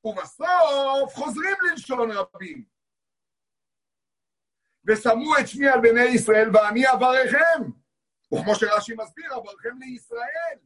[0.05, 2.65] ובסוף חוזרים ללשון רבים.
[4.87, 7.63] ושמו את שמי על בני ישראל ואני אברכם.
[8.35, 10.59] וכמו שרש"י מסביר, אברכם לישראל.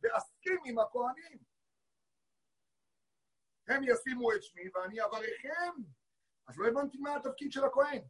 [0.00, 1.38] ואסכים עם הכהנים.
[3.68, 5.82] הם ישימו את שמי ואני אברכם.
[6.48, 8.02] אז לא הבנתי מה התפקיד של הכהן.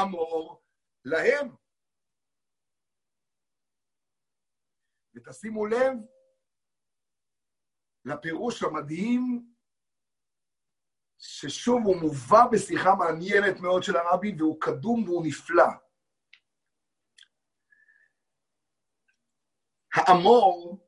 [0.00, 0.62] אמור
[1.04, 1.56] להם.
[5.14, 5.96] ותשימו לב
[8.04, 9.52] לפירוש המדהים,
[11.18, 15.64] ששוב הוא מובא בשיחה מעניינת מאוד של הרבי, והוא קדום והוא נפלא.
[19.94, 20.78] האמור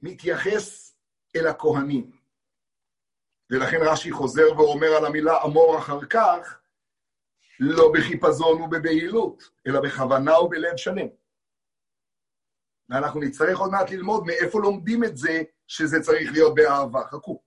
[0.00, 0.96] מתייחס
[1.36, 2.24] אל הכהנים.
[3.50, 6.63] ולכן רש"י חוזר ואומר על המילה אמור אחר כך,
[7.60, 11.08] לא בחיפזון ובבהילות, אלא בכוונה ובלב שלם.
[12.88, 17.00] ואנחנו נצטרך עוד מעט ללמוד מאיפה לומדים את זה שזה צריך להיות באהבה.
[17.04, 17.42] חכו.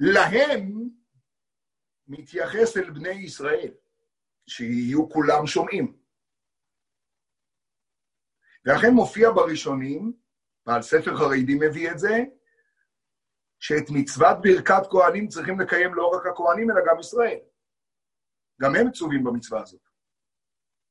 [0.00, 0.88] להם
[2.08, 3.74] מתייחס אל בני ישראל,
[4.46, 5.98] שיהיו כולם שומעים.
[8.64, 10.12] ולכן מופיע בראשונים,
[10.66, 12.24] ועל ספר חרדי מביא את זה,
[13.60, 17.38] שאת מצוות ברכת כהנים צריכים לקיים לא רק הכהנים, אלא גם ישראל.
[18.62, 19.80] גם הם מצווים במצווה הזאת.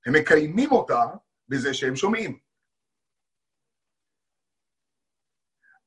[0.06, 1.02] הם מקיימים אותה
[1.48, 2.40] בזה שהם שומעים.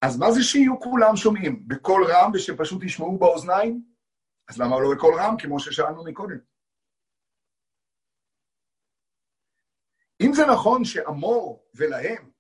[0.03, 1.69] אז מה זה שיהיו כולם שומעים?
[1.69, 3.85] בקול רם ושפשוט ישמעו באוזניים?
[4.49, 6.39] אז למה לא בקול רם, כמו ששאלנו מקודם?
[10.21, 12.31] אם זה נכון שאמור ולהם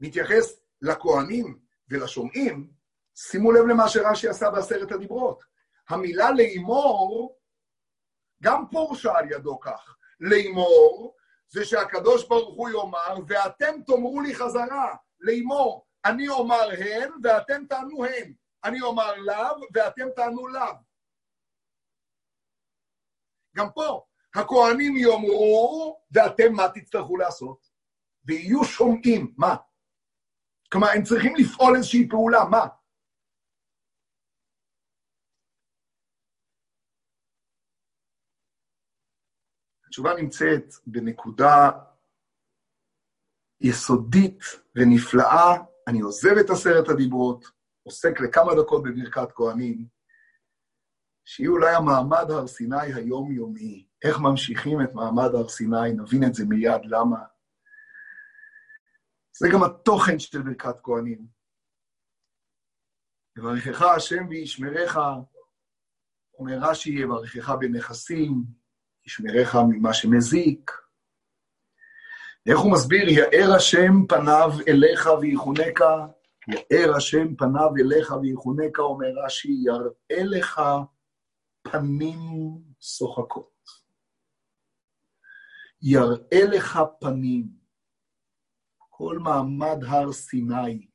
[0.00, 2.70] מתייחס לכהנים ולשומעים,
[3.28, 5.44] שימו לב למה שרש"י עשה בעשרת הדיברות.
[5.88, 7.38] המילה לאמור,
[8.42, 9.96] גם פורשה על ידו כך.
[10.20, 11.16] לאמור
[11.48, 15.86] זה שהקדוש ברוך הוא יאמר, ואתם תאמרו לי חזרה, לאמור.
[16.04, 18.32] אני אומר הן, ואתם תענו הן.
[18.64, 20.74] אני אומר לאו, ואתם תענו לאו.
[23.56, 24.04] גם פה,
[24.34, 27.70] הכהנים יאמרו, ואתם מה תצטרכו לעשות?
[28.24, 29.56] ויהיו שומעים, מה?
[30.72, 32.66] כלומר, הם צריכים לפעול איזושהי פעולה, מה?
[39.90, 41.70] התשובה נמצאת בנקודה
[43.60, 44.40] יסודית
[44.74, 45.56] ונפלאה.
[45.88, 47.44] אני עוזב את עשרת הדיברות,
[47.82, 49.86] עוסק לכמה דקות בברכת כהנים,
[51.24, 53.88] שהיא אולי המעמד הר סיני היומיומי.
[54.04, 57.24] איך ממשיכים את מעמד הר סיני, נבין את זה מיד, למה.
[59.38, 61.26] זה גם התוכן של ברכת כהנים.
[63.38, 64.96] יברכך השם וישמרך,
[66.38, 68.60] אומר רש"י, יברכך בנכסים,
[69.10, 70.70] ישמרך ממה שמזיק.
[72.46, 73.08] איך הוא מסביר?
[73.08, 76.06] יאר השם פניו אליך ויחונקה,
[76.48, 80.60] יאר השם פניו אליך ויחונקה, אומר רש"י, יראה לך
[81.62, 82.18] פנים
[82.80, 83.60] שוחקות.
[85.82, 87.48] יראה לך פנים.
[88.78, 90.86] כל מעמד הר סיני,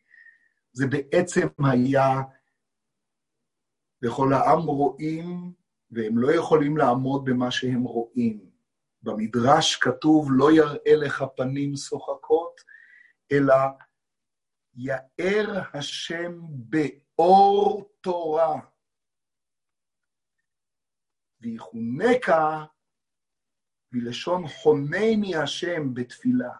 [0.73, 2.21] זה בעצם היה,
[4.03, 5.53] וכל העם רואים
[5.95, 8.51] והם לא יכולים לעמוד במה שהם רואים.
[9.01, 12.61] במדרש כתוב, לא יראה לך פנים שוחקות,
[13.31, 13.55] אלא
[14.75, 18.59] יאר השם באור תורה.
[21.41, 22.65] ויחונקה
[23.91, 26.53] מלשון חונני השם בתפילה.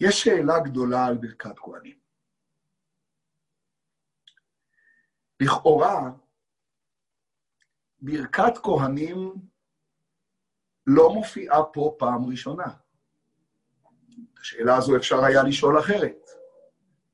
[0.00, 2.01] יש שאלה גדולה על ברכת כהנים.
[5.42, 6.10] לכאורה,
[8.00, 9.34] ברכת כהנים
[10.86, 12.66] לא מופיעה פה פעם ראשונה.
[14.34, 16.30] את השאלה הזו אפשר היה לשאול אחרת.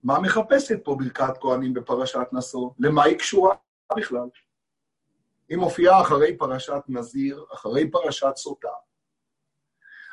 [0.02, 2.70] מה מחפשת פה ברכת כהנים בפרשת נשוא?
[2.78, 3.54] למה היא קשורה
[3.96, 4.28] בכלל?
[5.48, 8.68] היא מופיעה אחרי פרשת נזיר, אחרי פרשת סוטה,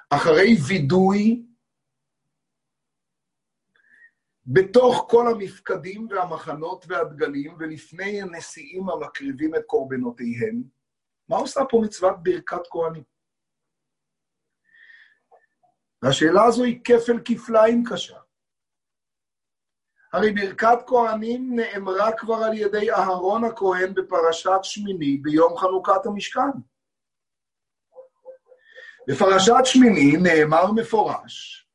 [0.09, 1.45] אחרי וידוי
[4.47, 10.63] בתוך כל המפקדים והמחנות והדגלים, ולפני הנשיאים המקריבים את קורבנותיהם,
[11.29, 13.03] מה עושה פה מצוות ברכת כהנים?
[16.01, 18.17] והשאלה הזו היא כפל כפליים קשה.
[20.13, 26.51] הרי ברכת כהנים נאמרה כבר על ידי אהרון הכהן בפרשת שמיני ביום חנוכת המשכן.
[29.07, 31.67] בפרשת שמיני נאמר מפורש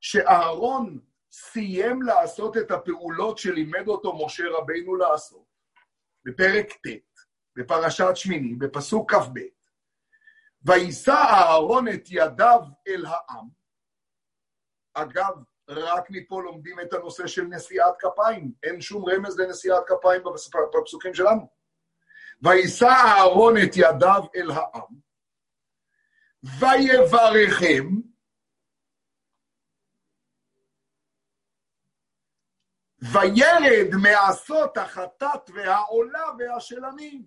[0.00, 1.07] שאהרון
[1.40, 5.46] סיים לעשות את הפעולות שלימד אותו משה רבינו לעשות,
[6.24, 6.88] בפרק ט',
[7.56, 9.38] בפרשת שמיני, בפסוק כ"ב,
[10.62, 13.48] ויישא אהרון את ידיו אל העם.
[14.94, 15.34] אגב,
[15.68, 20.22] רק מפה לומדים את הנושא של נשיאת כפיים, אין שום רמז לנשיאת כפיים
[20.74, 21.48] בפסוקים שלנו.
[22.42, 25.08] ויישא אהרון את ידיו אל העם,
[26.60, 27.86] ויברכם,
[33.02, 37.26] וירד מעשות החטאת והעולה והשלמים.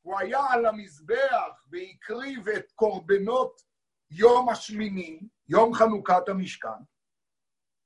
[0.00, 3.62] הוא היה על המזבח והקריב את קורבנות
[4.10, 6.82] יום השמיני, יום חנוכת המשכן,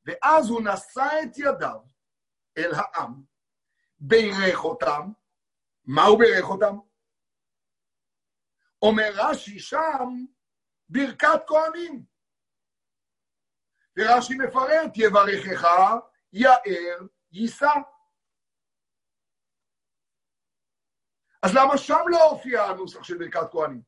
[0.05, 1.81] ואז הוא נשא את ידיו
[2.59, 3.23] אל העם,
[3.99, 5.12] בירך אותם.
[5.85, 6.77] מה הוא בירך אותם?
[8.83, 10.25] אומר רש"י שם
[10.88, 12.05] ברכת כהנים.
[13.97, 15.65] ורש"י מפרט, יברכך
[16.33, 16.99] יאר
[17.33, 17.73] יישא.
[21.42, 23.83] אז למה שם לא הופיע הנוסח של ברכת כהנים?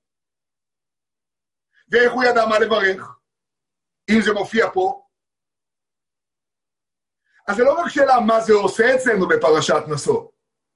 [1.90, 3.18] ואיך הוא ידע מה לברך,
[4.10, 5.06] אם זה מופיע פה?
[7.48, 10.30] אז זה לא רק שאלה מה זה עושה אצלנו בפרשת נשוא.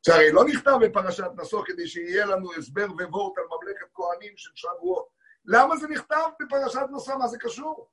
[0.07, 5.09] שהרי לא נכתב בפרשת נשוא כדי שיהיה לנו הסבר ווורט על ממלכת כהנים של שבועות.
[5.45, 7.15] למה זה נכתב בפרשת נשוא?
[7.15, 7.91] מה זה קשור?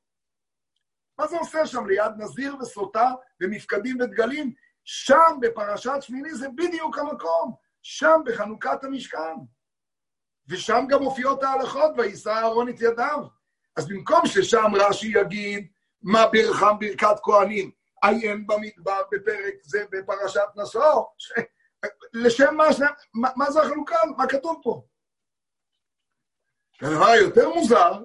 [1.19, 4.53] מה זה עושה שם ליד נזיר וסוטה ומפקדים ודגלים?
[4.83, 9.35] שם בפרשת שמיני זה בדיוק המקום, שם בחנוכת המשכן.
[10.47, 13.19] ושם גם מופיעות ההלכות, ויישא אהרון את ידיו.
[13.75, 15.67] אז במקום ששם רש"י יגיד
[16.01, 17.71] מה ברכם ברכת כהנים,
[18.03, 21.31] עיין במדבר בפרק זה בפרשת נשוא, ש...
[22.13, 22.65] לשם מה,
[23.13, 23.95] מה, מה זה החלוקה?
[24.17, 24.85] מה כתוב פה?
[26.81, 28.03] הדבר היותר מוזר,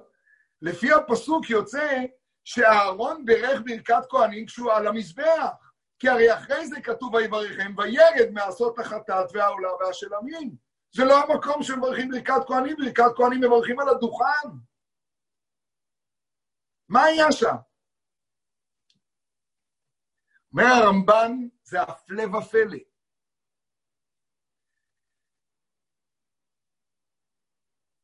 [0.61, 2.03] לפי הפסוק יוצא
[2.43, 5.71] שאהרון בירך ברכת כהנים כשהוא על המזבח.
[5.99, 10.55] כי הרי אחרי זה כתוב ויברכם, וירד מעשות החטאת והעולה והשלמים.
[10.95, 14.49] זה לא המקום שמברכים ברכת כהנים, ברכת כהנים מברכים על הדוכן.
[16.89, 17.55] מה היה שם?
[20.51, 21.31] אומר הרמב"ן,
[21.63, 22.77] זה הפלא ופלא.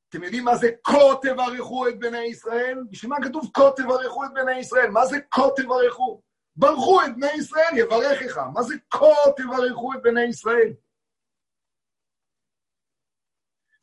[0.10, 2.84] אתם יודעים מה זה כה תברכו את בני ישראל?
[2.90, 4.90] בשביל מה כתוב כה תברכו את בני ישראל?
[4.90, 6.22] מה זה כה תברכו?
[6.56, 8.38] ברכו את בני ישראל, יברכך.
[8.38, 10.74] מה זה כה תברכו את בני ישראל?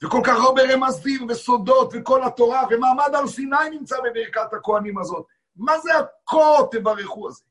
[0.04, 5.26] וכל כך הרבה רמזים וסודות וכל התורה, ומעמד הר סיני נמצא בברכת הכהנים הזאת.
[5.56, 7.44] מה זה הכה תברכו הזה?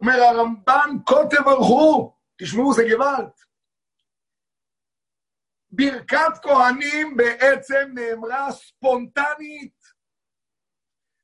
[0.00, 3.30] אומר הרמב"ן, כה תברכו, תשמעו, זה גוואלד.
[5.72, 9.82] ברכת כהנים בעצם נאמרה ספונטנית,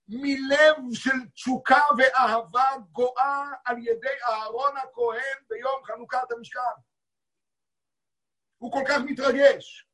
[0.08, 6.80] מלב של תשוקה ואהבה גואה על ידי אהרון הכהן ביום חנוכת המשכן.
[8.58, 9.88] הוא כל כך מתרגש.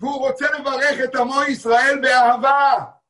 [0.00, 3.00] והוא רוצה לברך את עמו ישראל באהבה.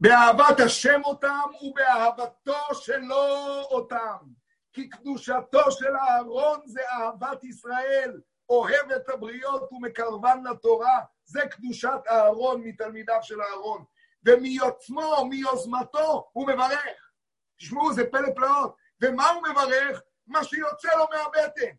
[0.00, 4.37] באהבת השם אותם ובאהבתו שלו אותם.
[4.78, 11.00] כי קדושתו של אהרון זה אהבת ישראל, אוהב את הבריות ומקרבן לתורה.
[11.24, 13.84] זה קדושת אהרון מתלמידיו של אהרון.
[14.26, 17.10] ומיוצמו, מיוזמתו, הוא מברך.
[17.56, 18.76] תשמעו, זה פלא פלאות.
[19.02, 20.02] ומה הוא מברך?
[20.26, 21.76] מה שיוצא לו מהבטן.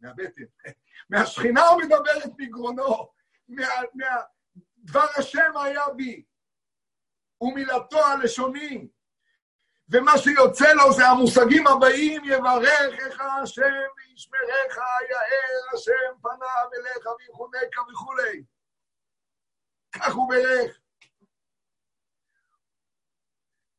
[0.00, 0.44] מהבטן.
[1.10, 3.08] מהשכינה הוא מדבר את מגרונו.
[3.48, 4.16] מה, מה,
[4.78, 6.24] דבר השם היה בי.
[7.40, 8.88] ומילתו הלשוני.
[9.92, 13.62] ומה שיוצא לו זה המושגים הבאים, יברך איך השם
[13.96, 14.76] וישמרך,
[15.10, 18.44] יאר השם פניו אליך ויחונקה וכולי.
[19.92, 20.78] כך הוא ברך.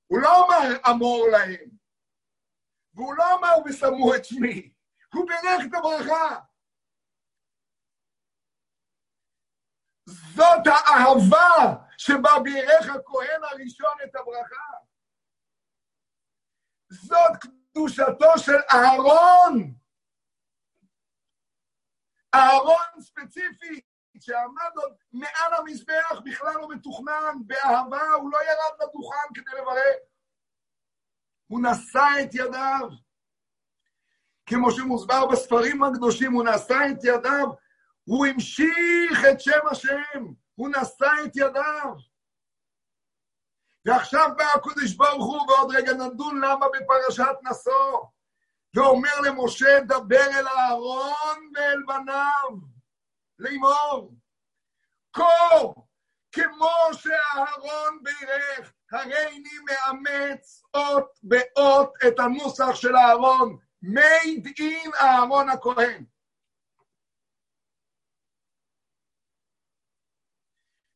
[0.08, 1.70] הוא לא אמר אמור להם,
[2.94, 4.72] והוא לא אמר ושמו את שמי,
[5.14, 6.40] הוא בירך את הברכה.
[10.36, 14.83] זאת האהבה שבה בירך הכהן הראשון את הברכה.
[16.94, 19.74] זאת קדושתו של אהרון.
[22.36, 23.82] אהרון ספציפי,
[24.20, 29.96] שעמד עוד מעל המזבח, בכלל לא מתוכנן, באהבה, הוא לא ירד לדוכן כדי לברך.
[31.48, 32.90] הוא נשא את ידיו.
[34.46, 37.48] כמו שמוסבר בספרים הקדושים, הוא נשא את ידיו,
[38.04, 40.26] הוא המשיך את שם השם,
[40.56, 42.13] הוא נשא את ידיו.
[43.86, 48.00] ועכשיו בא הקודש ברוך הוא, ועוד רגע נדון למה בפרשת נשוא,
[48.76, 52.60] ואומר למשה, דבר אל אהרון ואל בניו,
[53.40, 54.14] לאמור,
[55.14, 55.24] כה
[56.32, 65.50] כמו שאהרון בירך, הרי אני מאמץ אות באות את הנוסח של אהרון, made in אהרון
[65.50, 66.06] הכהן.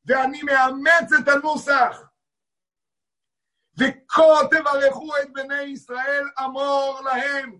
[0.05, 2.07] ואני מאמץ את הנוסח.
[3.77, 7.59] וכה תברכו את בני ישראל, אמור להם.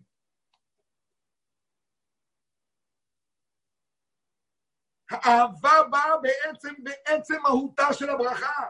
[5.11, 8.63] האהבה באה בעצם, בעצם מהותה של הברכה.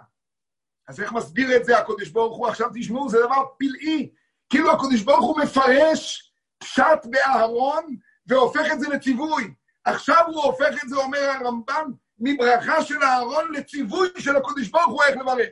[0.88, 2.48] אז איך מסביר את זה הקדוש ברוך הוא?
[2.48, 4.12] עכשיו תשמעו, זה דבר פלאי.
[4.50, 9.54] כאילו הקדוש ברוך הוא מפרש פשט באהרון והופך את זה לציווי.
[9.86, 15.04] עכשיו הוא הופך את זה, אומר הרמב"ם, מברכה של אהרון לציווי של הקדוש ברוך הוא
[15.04, 15.50] איך לברך.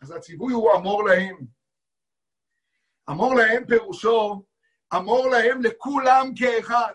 [0.00, 1.36] אז הציווי הוא אמור להם.
[3.10, 4.46] אמור להם פירושו,
[4.96, 6.94] אמור להם לכולם כאחד.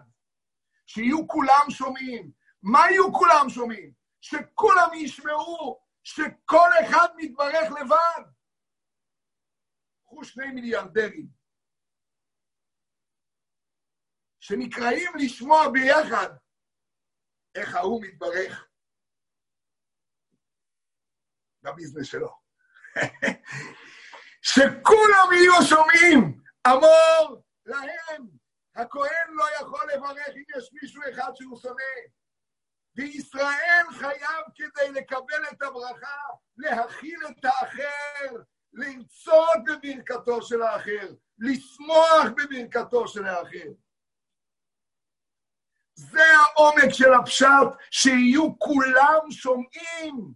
[0.86, 2.32] שיהיו כולם שומעים.
[2.64, 3.94] מה יהיו כולם שומעים?
[4.22, 8.32] שכולם ישמעו שכל אחד מתברך לבד.
[10.06, 11.28] קחו שני מיליארדרים
[14.40, 16.30] שנקראים לשמוע ביחד
[17.56, 18.68] איך ההוא מתברך
[21.64, 22.43] בביזנס שלו.
[24.42, 28.28] שכולם יהיו שומעים, אמור להם,
[28.76, 31.84] הכהן לא יכול לברך אם יש מישהו אחד שהוא שונא.
[32.96, 36.18] וישראל חייב כדי לקבל את הברכה,
[36.58, 38.36] להכיל את האחר,
[38.74, 43.70] לרצות בברכתו של האחר, לשמוח בברכתו של האחר.
[45.96, 50.34] זה העומק של הפשט, שיהיו כולם שומעים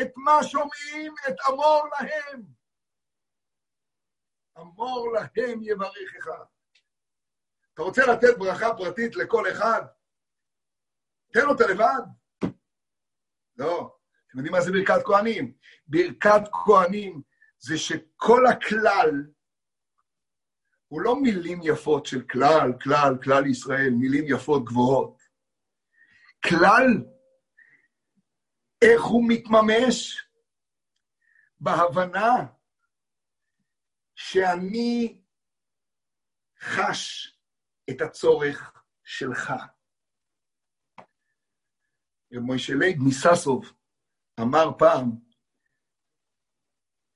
[0.00, 2.42] את מה שומעים, את אמור להם.
[4.58, 6.28] אמור להם יברכך.
[7.74, 9.82] אתה רוצה לתת ברכה פרטית לכל אחד?
[11.32, 12.02] תן אותה לבד.
[13.56, 13.96] לא.
[14.28, 15.52] אתם יודעים מה זה ברכת כהנים?
[15.86, 17.22] ברכת כהנים
[17.58, 19.10] זה שכל הכלל
[20.88, 25.22] הוא לא מילים יפות של כלל, כלל, כלל ישראל, מילים יפות גבוהות.
[26.48, 26.86] כלל,
[28.82, 30.24] איך הוא מתממש?
[31.60, 32.46] בהבנה
[34.14, 35.22] שאני
[36.60, 37.32] חש
[37.90, 38.72] את הצורך
[39.04, 39.52] שלך.
[42.32, 43.72] מוישה לייב מססוב
[44.40, 45.10] אמר פעם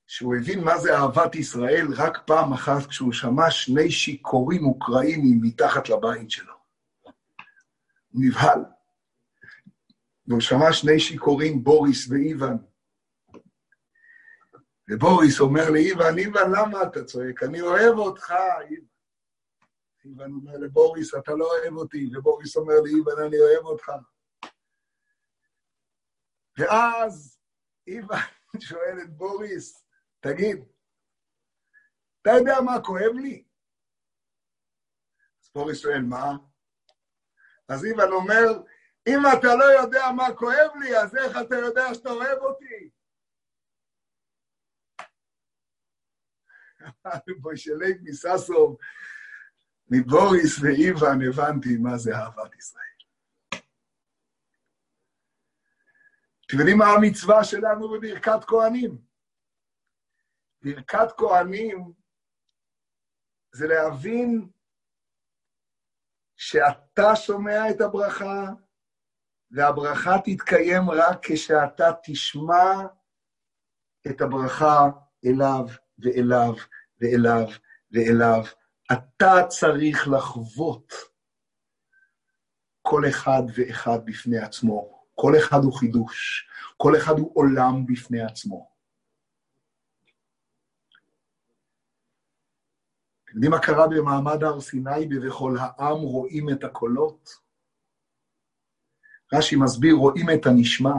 [0.07, 5.89] שהוא הבין מה זה אהבת ישראל רק פעם אחת כשהוא שמע שני שיכורים אוקראינים מתחת
[5.89, 6.53] לבית שלו.
[8.09, 8.82] הוא נבהל.
[10.27, 12.57] והוא שמע שני שיכורים, בוריס ואיוון.
[14.89, 17.43] ובוריס אומר לאיוון, איוון, למה אתה צועק?
[17.43, 18.33] אני אוהב אותך,
[18.69, 18.93] איוון.
[20.05, 23.91] איוון אומר לבוריס, אתה לא אוהב אותי, ובוריס אומר לאיוון, אני אוהב אותך.
[26.57, 27.39] ואז
[27.87, 28.17] איוון
[28.59, 29.85] שואל את בוריס,
[30.19, 30.65] תגיד,
[32.21, 33.43] אתה יודע מה כואב לי?
[35.43, 36.31] אז בוריס שואל, מה?
[37.67, 38.63] אז איוון אומר,
[39.07, 42.89] אם אתה לא יודע מה כואב לי, אז איך אתה יודע שאתה אוהב אותי?
[47.41, 48.77] בוישלג מססוב,
[49.91, 52.83] מבוריס ואיוון הבנתי מה זה אהבת ישראל.
[56.45, 58.97] אתם יודעים מה המצווה שלנו בברכת כהנים?
[60.61, 61.93] ברכת כהנים
[63.51, 64.49] זה להבין
[66.35, 68.45] שאתה שומע את הברכה,
[69.53, 72.81] והברכה תתקיים רק כשאתה תשמע
[74.07, 74.89] את הברכה
[75.25, 75.65] אליו
[75.99, 76.53] ואליו
[77.01, 77.47] ואליו
[77.91, 78.43] ואליו,
[78.91, 80.93] אתה צריך לחוות
[82.81, 85.03] כל אחד ואחד בפני עצמו.
[85.15, 86.47] כל אחד הוא חידוש,
[86.77, 88.73] כל אחד הוא עולם בפני עצמו.
[93.23, 97.42] אתם יודעים מה קרה במעמד הר סיני ב"וכל העם רואים את הקולות"?
[99.33, 100.95] רש"י מסביר, רואים את הנשמע.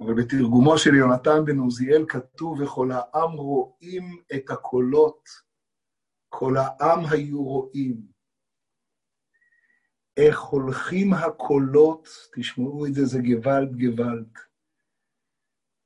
[0.00, 5.28] אבל בתרגומו של יונתן בן עוזיאל כתוב, וכל העם רואים את הקולות.
[6.28, 8.18] כל העם היו רואים.
[10.16, 14.38] איך הולכים הקולות, תשמעו את זה, זה גוואלד גוואלד.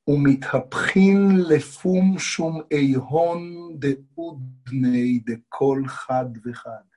[0.09, 1.19] ומתהפכין
[1.49, 3.39] לפום שום איהון
[3.79, 6.92] דאודני דכל חד וחד.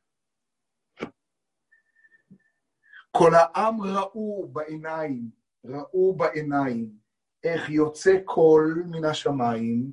[3.18, 5.30] כל העם ראו בעיניים,
[5.66, 6.98] ראו בעיניים,
[7.44, 9.92] איך יוצא קול מן השמיים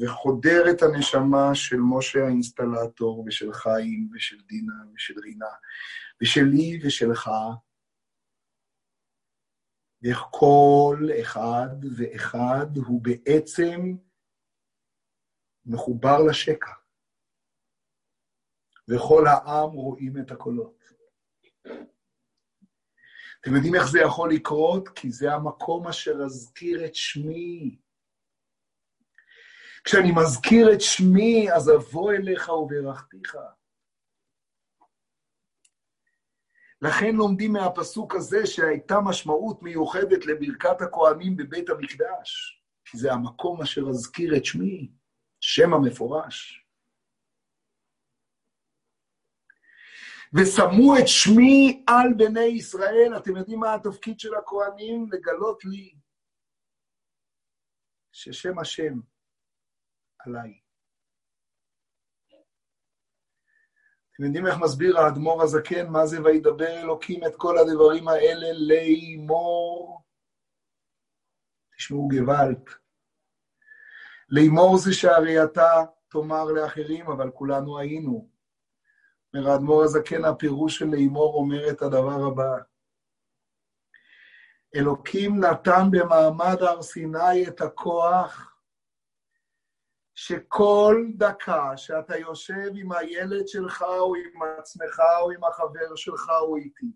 [0.00, 5.54] וחודר את הנשמה של משה האינסטלטור ושל חיים ושל דינה ושל רינה
[6.22, 7.30] ושלי ושלך,
[10.02, 13.80] ואיך כל אחד ואחד הוא בעצם
[15.66, 16.72] מחובר לשקע,
[18.88, 20.81] וכל העם רואים את הקולות.
[23.42, 24.88] אתם יודעים איך זה יכול לקרות?
[24.88, 27.76] כי זה המקום אשר אזכיר את שמי.
[29.84, 33.36] כשאני מזכיר את שמי, אז אבוא אליך וברכתיך.
[36.82, 43.82] לכן לומדים מהפסוק הזה שהייתה משמעות מיוחדת לברכת הכוהנים בבית המקדש, כי זה המקום אשר
[43.90, 44.90] אזכיר את שמי,
[45.40, 46.61] שם המפורש.
[50.34, 53.12] ושמו את שמי על בני ישראל.
[53.16, 55.06] אתם יודעים מה התפקיד של הכוהנים?
[55.12, 55.94] לגלות לי
[58.12, 58.94] ששם השם
[60.18, 60.60] עליי.
[64.14, 70.02] אתם יודעים איך מסביר האדמו"ר הזקן, מה זה וידבר אלוקים את כל הדברים האלה לאמור?
[71.76, 72.68] תשמעו גוואלד.
[74.28, 78.31] לאמור זה שהרי אתה תאמר לאחרים, אבל כולנו היינו.
[79.34, 82.56] אומר האדמו"ר הזקן, הפירוש של לאמור אומר את הדבר הבא:
[84.76, 88.56] אלוקים נתן במעמד הר סיני את הכוח
[90.14, 96.56] שכל דקה שאתה יושב עם הילד שלך או עם עצמך או עם החבר שלך או
[96.56, 96.92] איתי,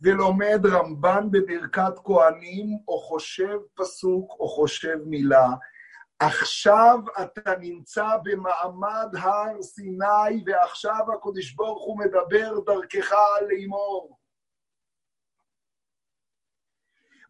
[0.00, 5.48] ולומד רמב"ן בברכת כהנים, או חושב פסוק או חושב מילה,
[6.20, 13.12] עכשיו אתה נמצא במעמד הר סיני, ועכשיו הקדוש ברוך הוא מדבר דרכך
[13.48, 14.18] לאמור.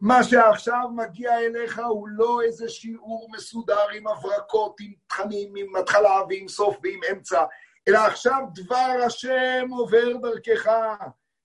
[0.01, 6.23] מה שעכשיו מגיע אליך הוא לא איזה שיעור מסודר עם הברקות, עם תכנים, עם התחלה
[6.29, 7.45] ועם סוף ועם אמצע,
[7.89, 10.71] אלא עכשיו דבר השם עובר דרכך.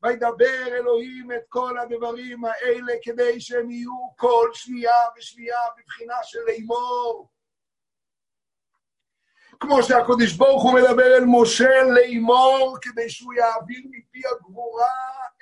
[0.03, 7.32] וידבר אלוהים את כל הדברים האלה כדי שהם יהיו כל שנייה ושנייה בבחינה של לאמור.
[9.59, 14.85] כמו שהקדוש ברוך הוא מדבר אל משה לאמור, כדי שהוא יעביר מפי הגבורה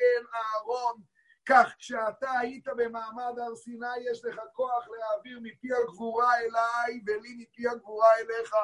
[0.02, 1.02] אל אהרון.
[1.46, 7.68] כך כשאתה היית במעמד הר סיני, יש לך כוח להעביר מפי הגבורה אליי, ולי מפי
[7.68, 8.56] הגבורה אליך.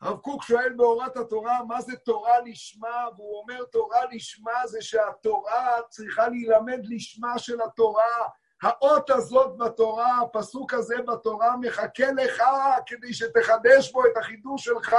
[0.00, 3.08] הרב קוק שואל באורת התורה, מה זה תורה לשמה?
[3.16, 8.28] והוא אומר, תורה לשמה זה שהתורה צריכה להילמד לשמה של התורה.
[8.62, 12.42] האות הזאת בתורה, הפסוק הזה בתורה, מחכה לך
[12.86, 14.96] כדי שתחדש בו את החידוש שלך.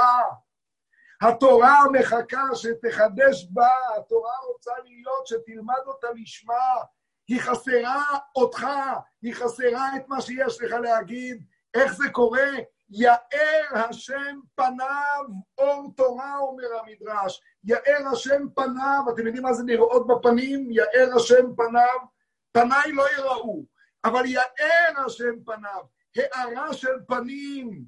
[1.22, 6.54] התורה מחכה שתחדש בה, התורה רוצה להיות שתלמד אותה לשמה.
[7.28, 8.04] היא חסרה
[8.36, 8.66] אותך,
[9.22, 11.44] היא חסרה את מה שיש לך להגיד.
[11.74, 12.48] איך זה קורה?
[12.90, 15.24] יאר השם פניו
[15.58, 17.42] אור תורה, אומר המדרש.
[17.64, 20.70] יאר השם פניו, אתם יודעים מה זה לראות בפנים?
[20.70, 21.98] יאר השם פניו.
[22.52, 23.64] פניי לא יראו,
[24.04, 25.84] אבל יאר השם פניו,
[26.16, 27.84] הארה של פנים,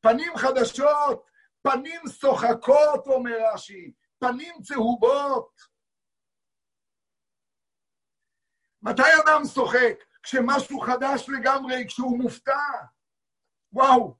[0.00, 1.26] פנים חדשות,
[1.62, 5.50] פנים שוחקות, אומר רש"י, פנים צהובות.
[8.82, 10.04] מתי אדם שוחק?
[10.22, 12.58] כשמשהו חדש לגמרי, כשהוא מופתע.
[13.72, 14.16] וואו.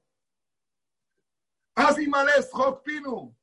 [1.75, 3.36] אז ימלא שחוק פינו.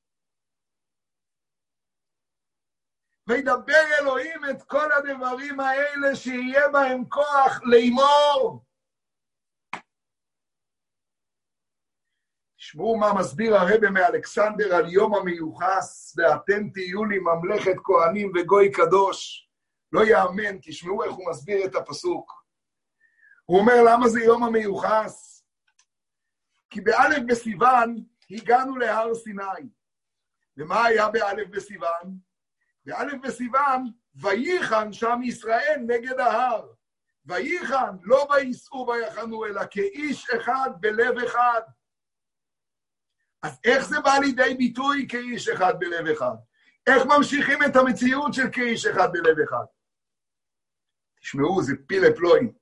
[3.26, 8.64] וידבר אלוהים את כל הדברים האלה שיהיה בהם כוח לאמור.
[12.56, 19.48] תשמעו מה מסביר הרבה מאלכסנדר על יום המיוחס, ואתם תהיו לי ממלכת כהנים וגוי קדוש.
[19.92, 22.44] לא יאמן, תשמעו איך הוא מסביר את הפסוק.
[23.44, 25.44] הוא אומר, למה זה יום המיוחס?
[26.70, 29.68] כי באלף בסיוון הגענו להר סיני.
[30.56, 32.18] ומה היה באלף בסיוון?
[32.86, 36.66] באלף בסיוון, וייחן שם ישראל נגד ההר.
[37.26, 41.60] וייחן, לא וייסעו ויחנו, אלא כאיש אחד בלב אחד.
[43.42, 46.34] אז איך זה בא לידי ביטוי כאיש אחד בלב אחד?
[46.86, 49.64] איך ממשיכים את המציאות של כאיש אחד בלב אחד?
[51.20, 52.52] תשמעו, זה פילה פלואים.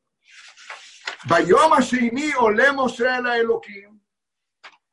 [1.29, 3.92] ביום השני עולה משה אל האלוקים,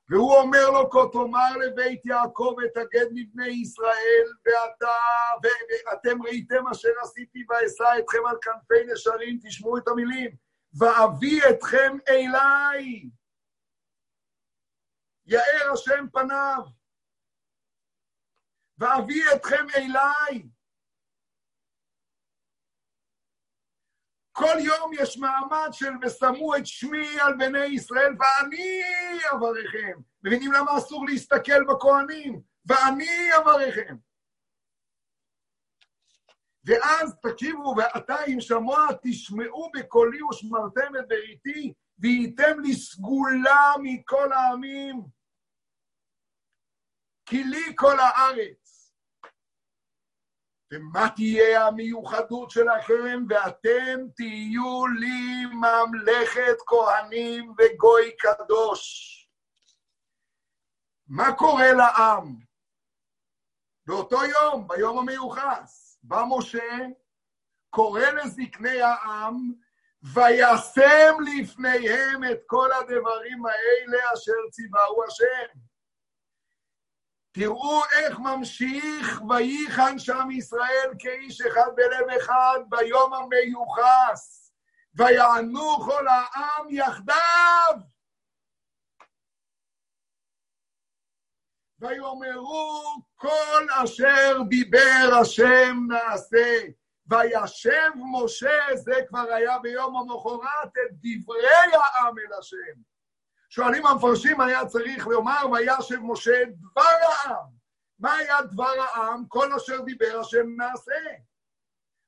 [0.10, 4.96] והוא אומר לו, כה תאמר לבית יעקב אתגד מבני ישראל, ואתה,
[5.44, 10.32] ואתם ראיתם אשר עשיתי ואשא אתכם על כנפי נשרים, תשמעו את המילים,
[10.80, 13.10] ואביא אתכם אליי.
[15.26, 16.64] יאר השם פניו,
[18.78, 20.50] ואביא אתכם אליי.
[24.40, 28.82] כל יום יש מעמד של ושמו את שמי על בני ישראל ואני
[29.32, 30.02] אברכם.
[30.24, 32.42] מבינים למה אסור להסתכל בכהנים?
[32.66, 33.96] ואני אברכם.
[36.66, 45.02] ואז תקשיבו, ועתה אם שמוע תשמעו בקולי ושמרתם את בריתי, והייתם לי סגולה מכל העמים.
[47.26, 48.69] כי לי כל הארץ.
[50.72, 59.16] ומה תהיה המיוחדות שלכם, ואתם תהיו לי ממלכת כהנים וגוי קדוש.
[61.08, 62.36] מה קורה לעם?
[63.86, 66.78] באותו יום, ביום המיוחס, בא משה,
[67.70, 69.52] קורא לזקני העם,
[70.04, 75.60] וישם לפניהם את כל הדברים האלה אשר ציווהו השם.
[77.32, 84.54] תראו איך ממשיך וייחן שם ישראל כאיש אחד בלב אחד ביום המיוחס,
[84.96, 87.76] ויענו כל העם יחדיו.
[91.80, 92.84] ויאמרו
[93.16, 96.62] כל אשר דיבר השם נעשה.
[97.08, 102.89] וישב משה, זה כבר היה ביום המחרת, את דברי העם אל השם.
[103.50, 107.60] שואלים המפרשים, היה צריך לומר, וישב משה דבר העם.
[108.00, 109.24] מה היה דבר העם?
[109.28, 110.92] כל אשר דיבר השם נעשה.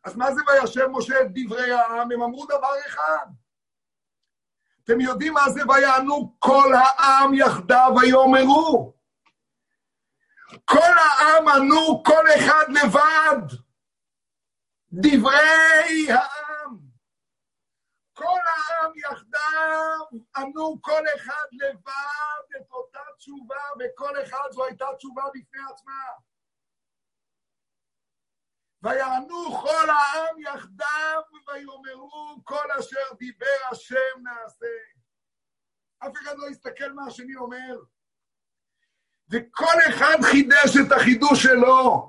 [0.04, 2.12] אז מה זה וישב משה את דברי העם?
[2.12, 3.26] הם אמרו דבר אחד.
[4.84, 8.94] אתם יודעים מה זה ויענו כל העם יחדיו ויאמרו.
[10.66, 13.56] כל העם ענו כל אחד לבד.
[14.94, 16.41] דברי העם.
[18.22, 25.24] כל העם יחדיו ענו כל אחד לבד את אותה תשובה, וכל אחד זו הייתה תשובה
[25.34, 26.04] בפני עצמה.
[28.82, 34.66] ויענו כל העם יחדיו ויאמרו כל אשר דיבר השם נעשה.
[36.00, 37.80] אף אחד לא יסתכל מה השני אומר.
[39.30, 42.08] וכל אחד חידש את החידוש שלו.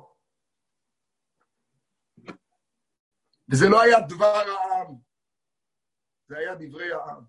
[3.50, 5.11] וזה לא היה דבר העם.
[6.32, 7.24] זה היה דברי העם.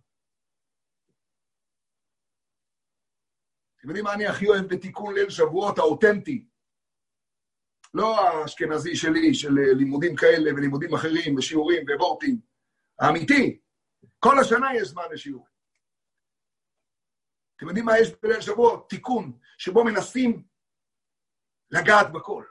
[3.76, 6.48] אתם יודעים מה אני הכי אוהב בתיקון ליל שבועות האותנטי?
[7.94, 12.42] לא האשכנזי שלי, של לימודים כאלה ולימודים אחרים ושיעורים ובורטים.
[13.00, 13.62] האמיתי,
[14.20, 15.54] כל השנה יש זמן לשיעורים.
[17.56, 18.90] אתם יודעים מה יש בליל שבועות?
[18.90, 20.44] תיקון, שבו מנסים
[21.72, 22.46] לגעת בכל.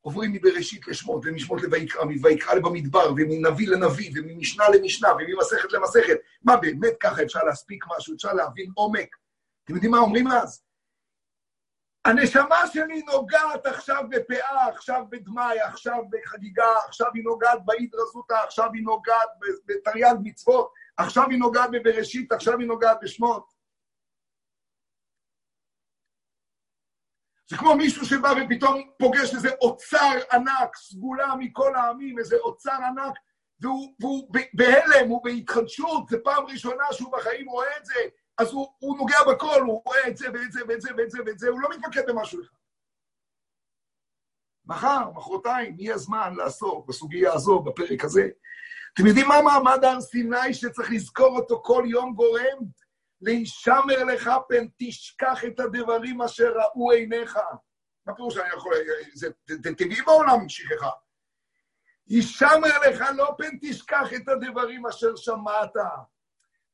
[0.00, 6.16] עוברים מבראשית לשמות, ומשמות לויקרא, מויקרא לבמדבר, ומנביא לנביא, וממשנה למשנה, וממסכת למסכת.
[6.42, 8.14] מה, באמת ככה אפשר להספיק משהו?
[8.14, 9.16] אפשר להבין עומק?
[9.64, 10.62] אתם יודעים מה אומרים אז?
[12.04, 18.82] הנשמה שלי נוגעת עכשיו בפאה, עכשיו בדמאי, עכשיו בחגיגה, עכשיו היא נוגעת בהידרזותא, עכשיו היא
[18.82, 19.28] נוגעת
[19.66, 23.57] בתרי"ג מצוות, עכשיו היא נוגעת בבראשית, עכשיו היא נוגעת בשמות.
[27.50, 33.14] זה כמו מישהו שבא ופתאום פוגש איזה אוצר ענק, סגולה מכל העמים, איזה אוצר ענק,
[33.60, 37.94] והוא, והוא בהלם, הוא בהתחדשות, זו פעם ראשונה שהוא בחיים רואה את זה,
[38.38, 41.18] אז הוא, הוא נוגע בכל, הוא רואה את זה ואת זה ואת זה ואת זה
[41.26, 42.58] ואת זה, הוא לא מתמקד במשהו אחד.
[44.66, 48.28] מחר, מחרתיים, יהיה זמן לעסוק בסוגיה הזו, בפרק הזה.
[48.94, 52.58] אתם יודעים מה מעמד הר סיני שצריך לזכור אותו כל יום גורם?
[53.20, 57.38] להישמר לך פן תשכח את הדברים אשר ראו עיניך.
[58.06, 58.74] מה פירוש שאני יכול...
[59.14, 60.90] זה טבעי בעולם שכחה.
[62.06, 65.72] הישמר לך לא פן תשכח את הדברים אשר שמעת,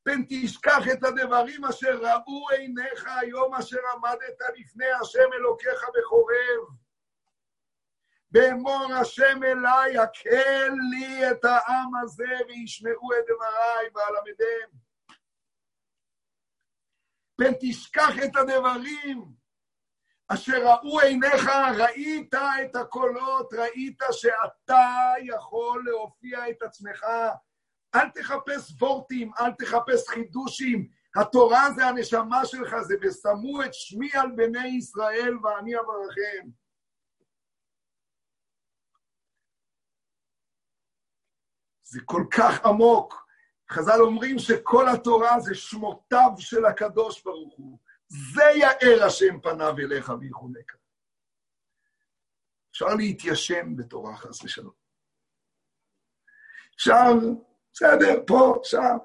[0.03, 6.75] פן תשכח את הדברים אשר ראו עיניך היום אשר עמדת לפני השם אלוקיך בחורב.
[8.31, 14.84] באמור השם אליי, הקל לי את העם הזה וישמעו את דבריי ואלמדם.
[17.35, 19.35] פן תשכח את הדברים
[20.27, 27.03] אשר ראו עיניך, ראית את הקולות, ראית שאתה יכול להופיע את עצמך.
[27.95, 30.87] אל תחפש וורטים, אל תחפש חידושים.
[31.15, 36.49] התורה זה הנשמה שלך, זה ושמו את שמי על בני ישראל ואני אברכם.
[41.83, 43.24] זה כל כך עמוק.
[43.71, 47.79] חז"ל אומרים שכל התורה זה שמותיו של הקדוש ברוך הוא.
[48.07, 50.77] זה יאר השם פניו אליך ויחונקה.
[52.71, 54.73] אפשר להתיישם בתורה, חס ושלום.
[56.75, 57.03] אפשר,
[57.73, 58.97] בסדר, פה, שם.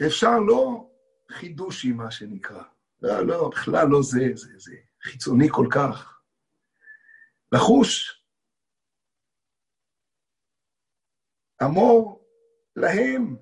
[0.00, 0.90] ואפשר לא
[1.30, 2.62] חידושי, מה שנקרא.
[3.02, 6.20] לא, לא, בכלל לא זה, זה, זה חיצוני כל כך.
[7.52, 8.17] לחוש.
[11.64, 12.24] אמור
[12.76, 13.36] להם.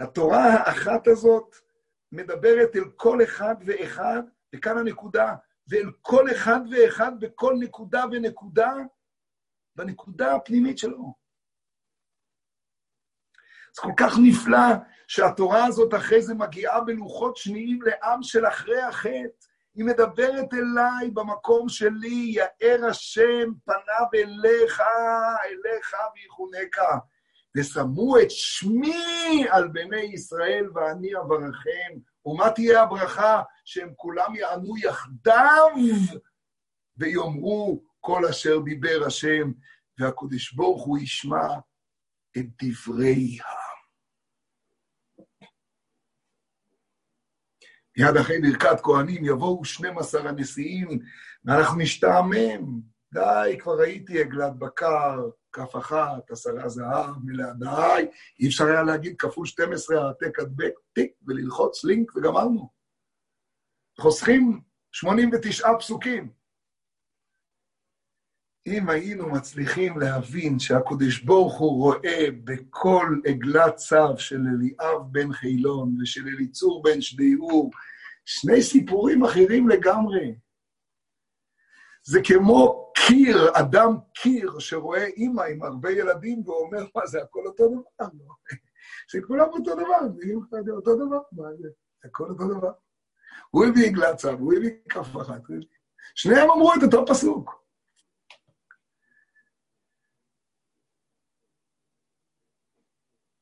[0.00, 1.56] התורה האחת הזאת
[2.12, 4.22] מדברת אל כל אחד ואחד,
[4.54, 5.34] וכאן הנקודה,
[5.68, 8.72] ואל כל אחד ואחד בכל נקודה ונקודה,
[9.76, 11.14] בנקודה הפנימית שלו.
[13.74, 14.74] זה כל כך נפלא
[15.08, 19.46] שהתורה הזאת אחרי זה מגיעה בלוחות שניים לעם של אחרי החטא.
[19.74, 24.82] היא מדברת אליי במקום שלי, יאר השם פניו אליך,
[25.44, 26.98] אליך ויחונקה.
[27.56, 31.98] ושמו את שמי על בני ישראל ואני אברכם.
[32.26, 33.42] ומה תהיה הברכה?
[33.64, 35.68] שהם כולם יענו יחדיו
[36.96, 39.52] ויאמרו כל אשר דיבר השם,
[39.98, 41.48] והקדוש ברוך הוא ישמע
[42.38, 43.38] את דברי.
[48.00, 50.98] מיד אחרי ברכת כהנים יבואו 12 הנשיאים,
[51.44, 52.80] ואנחנו נשתעמם.
[53.14, 58.06] די, כבר ראיתי עגלת בקר, כף אחת, עשרה זהב, מלאה די.
[58.40, 62.70] אי אפשר היה להגיד כפול 12, העתק הדבק, טיק, וללחוץ לינק, וגמרנו.
[64.00, 64.60] חוסכים
[64.92, 66.30] 89 פסוקים.
[68.66, 75.96] אם היינו מצליחים להבין שהקדוש ברוך הוא רואה בכל עגלת צו של אליאב בן חילון
[76.02, 77.70] ושל אליצור בן שדיעור,
[78.24, 80.34] שני סיפורים אחרים לגמרי.
[82.02, 87.68] זה כמו קיר, אדם קיר שרואה אימא עם הרבה ילדים ואומר, מה זה, הכל אותו
[87.68, 87.80] דבר?
[87.98, 88.34] לא.
[89.12, 89.98] זה כולם אותו דבר,
[90.64, 91.68] זה אותו דבר, מה זה?
[92.04, 92.72] הכל אותו דבר.
[93.50, 95.42] הוא הביא עגלת צו, הוא הביא כף אחת,
[96.14, 97.60] שניהם אמרו את אותו פסוק.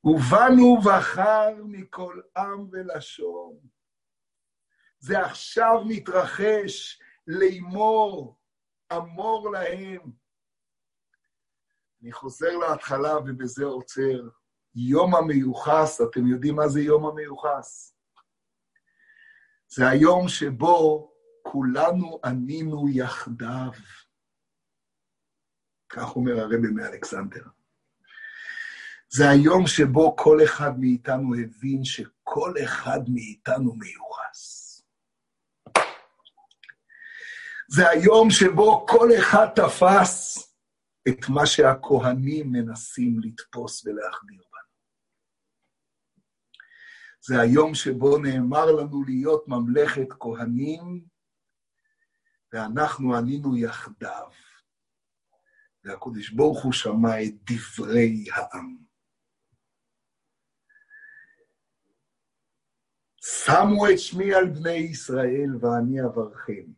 [0.05, 3.57] ובאנו בחר מכל עם ולשון.
[4.99, 8.39] זה עכשיו מתרחש לאמור,
[8.97, 10.01] אמור להם.
[12.03, 14.29] אני חוזר להתחלה ובזה עוצר.
[14.75, 17.95] יום המיוחס, אתם יודעים מה זה יום המיוחס?
[19.69, 23.73] זה היום שבו כולנו ענינו יחדיו.
[25.89, 27.45] כך אומר הרבי מאלכסנדר.
[29.11, 34.08] זה היום שבו כל אחד מאיתנו הבין שכל אחד מאיתנו מיוחס.
[37.71, 40.39] זה היום שבו כל אחד תפס
[41.09, 44.75] את מה שהכוהנים מנסים לתפוס ולהחדיר בנו.
[47.21, 51.05] זה היום שבו נאמר לנו להיות ממלכת כהנים,
[52.53, 54.31] ואנחנו ענינו יחדיו.
[55.85, 58.79] והקדוש ברוך הוא שמע את דברי העם.
[63.21, 66.78] שמו את שמי על בני ישראל ואני אברכם.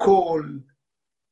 [0.00, 0.58] וכל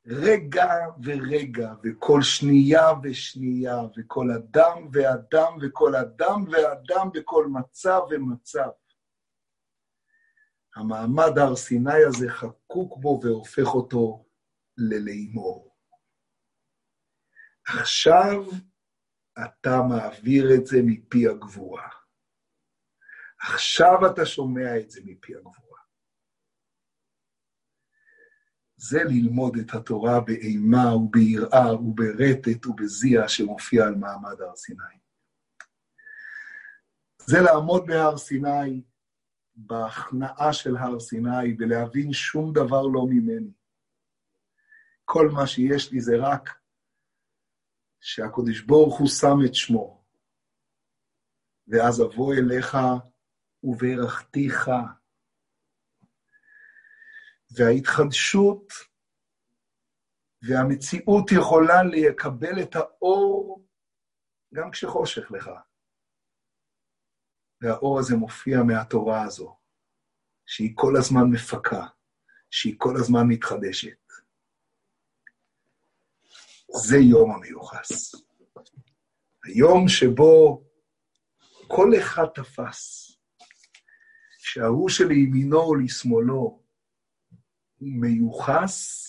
[0.07, 0.69] רגע
[1.05, 8.69] ורגע, וכל שנייה ושנייה, וכל אדם ואדם, וכל אדם ואדם, וכל מצב ומצב.
[10.77, 14.27] המעמד הר סיני הזה חקוק בו והופך אותו
[14.77, 15.77] ללימור.
[17.67, 18.45] עכשיו
[19.45, 21.89] אתה מעביר את זה מפי הגבורה.
[23.41, 25.68] עכשיו אתה שומע את זה מפי הגבורה.
[28.81, 34.99] זה ללמוד את התורה באימה וביראה וברטט ובזיע שמופיע על מעמד הר סיני.
[37.27, 38.83] זה לעמוד בהר סיני,
[39.57, 43.53] בהכנעה של הר סיני, ולהבין שום דבר לא ממני.
[45.05, 46.51] כל מה שיש לי זה רק
[48.01, 50.05] שהקדוש ברוך הוא שם את שמו,
[51.69, 52.77] ואז אבוא אליך
[53.63, 54.71] וברכתיך.
[57.51, 58.73] וההתחדשות
[60.43, 63.67] והמציאות יכולה לקבל את האור
[64.55, 65.51] גם כשחושך לך.
[67.61, 69.57] והאור הזה מופיע מהתורה הזו,
[70.47, 71.87] שהיא כל הזמן מפקה,
[72.51, 74.13] שהיא כל הזמן מתחדשת.
[76.73, 78.15] זה יום המיוחס.
[79.45, 80.65] היום שבו
[81.69, 83.13] כל אחד תפס
[84.39, 86.58] שההוא שלימינו או לשמאלו
[87.79, 89.05] הוא מיוחס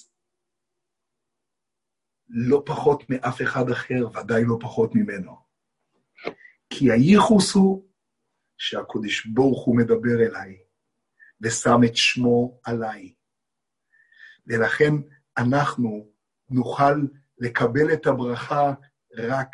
[2.29, 5.37] לא פחות מאף אחד אחר, ודאי לא פחות ממנו.
[6.69, 7.89] כי הייחוס הוא
[8.57, 10.57] שהקודש ברוך הוא מדבר אליי,
[11.41, 13.13] ושם את שמו עליי.
[14.47, 14.93] ולכן
[15.37, 16.11] אנחנו
[16.49, 17.07] נוכל
[17.37, 18.73] לקבל את הברכה
[19.17, 19.49] רק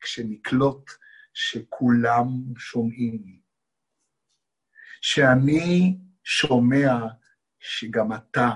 [0.00, 0.90] כשנקלוט
[1.34, 2.26] שכולם
[2.58, 3.40] שומעים.
[5.00, 6.90] שאני שומע
[7.60, 8.48] שגם אתה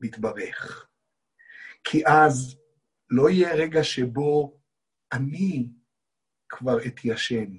[0.00, 0.88] מתברך.
[1.84, 2.60] כי אז
[3.10, 4.60] לא יהיה רגע שבו
[5.12, 5.68] אני
[6.48, 7.56] כבר אתיישן,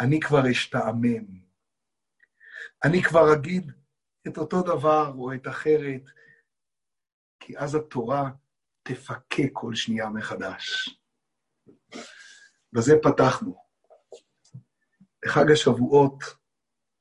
[0.00, 1.44] אני כבר אשתעמם,
[2.84, 3.72] אני כבר אגיד
[4.28, 6.02] את אותו דבר או את אחרת,
[7.40, 8.30] כי אז התורה
[8.82, 10.88] תפקה כל שנייה מחדש.
[12.72, 13.64] בזה פתחנו.
[15.24, 16.24] לחג השבועות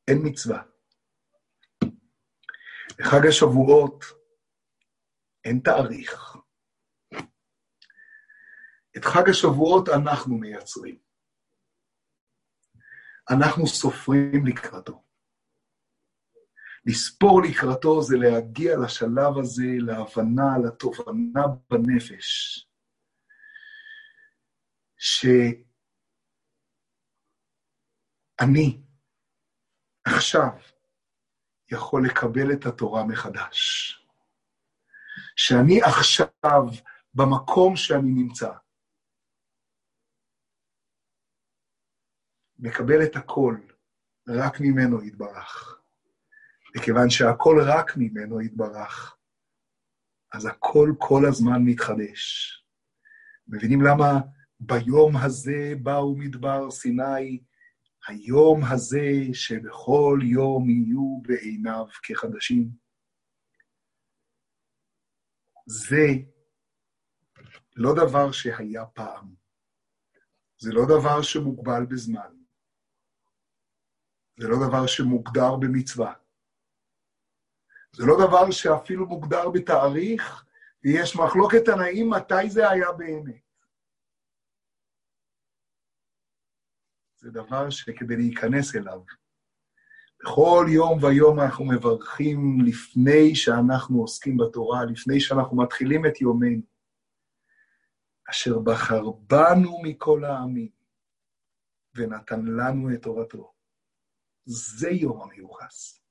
[0.07, 0.72] אין מצווה.
[2.99, 4.03] לחג השבועות
[5.45, 6.37] אין תאריך.
[8.97, 10.97] את חג השבועות אנחנו מייצרים.
[13.29, 15.03] אנחנו סופרים לקראתו.
[16.85, 22.59] לספור לקראתו זה להגיע לשלב הזה, להבנה, לתובנה בנפש,
[24.97, 25.61] שאני
[30.05, 30.72] עכשיו
[31.73, 33.89] יכול לקבל את התורה מחדש.
[35.35, 36.63] שאני עכשיו,
[37.13, 38.51] במקום שאני נמצא,
[42.59, 43.57] מקבל את הכל
[44.27, 45.79] רק ממנו יתברך.
[46.77, 49.17] וכיוון שהכל רק ממנו יתברך,
[50.33, 52.49] אז הכל כל הזמן מתחדש.
[53.47, 54.19] מבינים למה
[54.59, 57.43] ביום הזה באו מדבר סיני,
[58.07, 62.69] היום הזה שבכל יום יהיו בעיניו כחדשים?
[65.65, 66.07] זה
[67.75, 69.35] לא דבר שהיה פעם.
[70.57, 72.33] זה לא דבר שמוגבל בזמן.
[74.39, 76.13] זה לא דבר שמוגדר במצווה.
[77.95, 80.45] זה לא דבר שאפילו מוגדר בתאריך,
[80.83, 83.42] ויש מחלוקת תנאים מתי זה היה באמת.
[87.23, 89.01] זה דבר שכדי להיכנס אליו,
[90.23, 96.61] בכל יום ויום אנחנו מברכים לפני שאנחנו עוסקים בתורה, לפני שאנחנו מתחילים את יומנו,
[98.29, 100.69] אשר בחר בנו מכל העמים
[101.95, 103.53] ונתן לנו את תורתו.
[104.45, 106.01] זה יום המיוחס.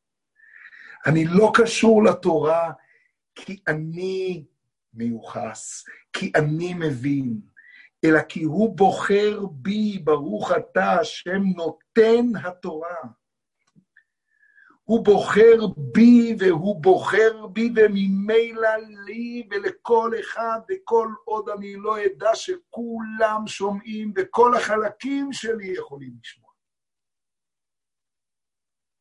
[1.06, 2.72] אני לא קשור לתורה
[3.34, 4.44] כי אני
[4.94, 7.40] מיוחס, כי אני מבין,
[8.04, 12.96] אלא כי הוא בוחר בי, ברוך אתה, השם נותן התורה.
[14.84, 18.76] הוא בוחר בי והוא בוחר בי, וממילא
[19.06, 26.50] לי ולכל אחד, וכל עוד אני לא אדע שכולם שומעים, וכל החלקים שלי יכולים לשמוע.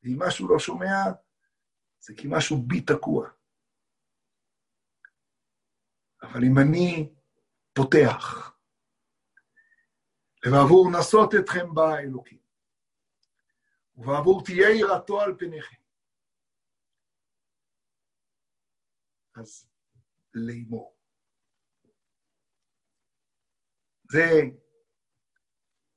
[0.03, 1.03] ואם משהו לא שומע,
[1.99, 3.29] זה כי משהו בי תקוע.
[6.23, 7.13] אבל אם אני
[7.73, 8.50] פותח,
[10.45, 12.39] ובעבור נסות אתכם בא האלוקים,
[13.95, 15.81] ובעבור תהיה יראתו על פניכם,
[19.35, 19.69] אז
[20.33, 20.97] לאמור.
[24.11, 24.29] זה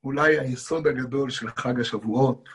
[0.04, 2.48] אולי היסוד הגדול של חג השבועות,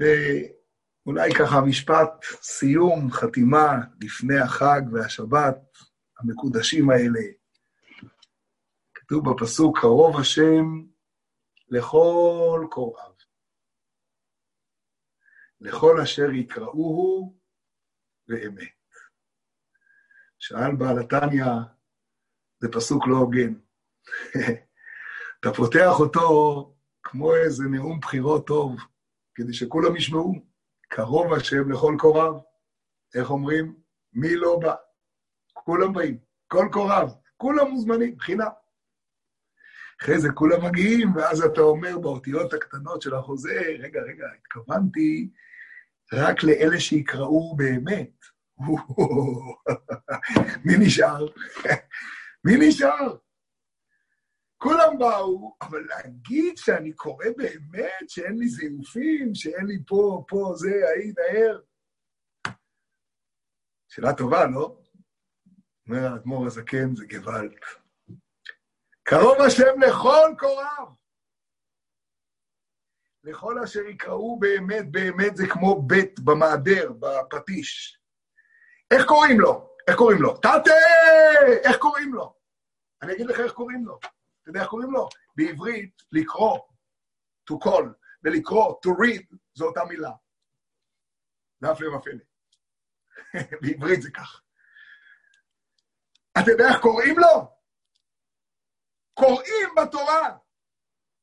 [0.00, 5.78] ואולי ככה משפט סיום, חתימה לפני החג והשבת
[6.18, 7.41] המקודשים האלה.
[9.12, 10.64] כתוב בפסוק, קרוב השם
[11.68, 13.12] לכל קוראיו,
[15.60, 17.38] לכל אשר יקראוהו
[18.28, 18.68] ואמת.
[20.38, 21.44] שאל בעל התניא,
[22.58, 23.54] זה פסוק לא הוגן.
[25.40, 28.76] אתה פותח אותו כמו איזה נאום בחירות טוב,
[29.34, 30.32] כדי שכולם ישמעו,
[30.88, 32.34] קרוב השם לכל קוריו.
[33.14, 33.76] איך אומרים?
[34.12, 34.74] מי לא בא?
[35.52, 38.61] כולם באים, כל קוריו, כולם מוזמנים, חינם.
[40.02, 45.30] אחרי זה כולם מגיעים, ואז אתה אומר באותיות הקטנות של החוזה, רגע, רגע, התכוונתי
[46.12, 48.24] רק לאלה שיקראו באמת.
[50.64, 51.26] מי נשאר?
[52.44, 53.16] מי נשאר?
[54.58, 60.72] כולם באו, אבל להגיד שאני קורא באמת, שאין לי זיופים, שאין לי פה, פה, זה,
[60.88, 61.60] ההיא, נהר.
[63.88, 64.78] שאלה טובה, לא?
[65.88, 67.81] אומר האדמו"ר הזקן, זה גוואלד.
[69.02, 70.86] קרוב השם לכל קוראיו.
[73.24, 78.00] לכל אשר יקראו באמת, באמת זה כמו בית במעדר, בפטיש.
[78.90, 79.76] איך קוראים לו?
[79.88, 80.36] איך קוראים לו?
[80.36, 80.74] תתה!
[81.64, 82.34] איך קוראים לו?
[83.02, 83.98] אני אגיד לך איך קוראים לו.
[84.42, 85.08] אתה יודע איך קוראים לו?
[85.36, 86.58] בעברית, לקרוא,
[87.50, 87.84] to call,
[88.24, 90.12] ולקרוא, to read, זו אותה מילה.
[91.60, 92.24] זה הפלא ופלא.
[93.62, 94.42] בעברית זה כך.
[96.38, 97.61] אתה יודע איך קוראים לו?
[99.14, 100.36] קוראים בתורה.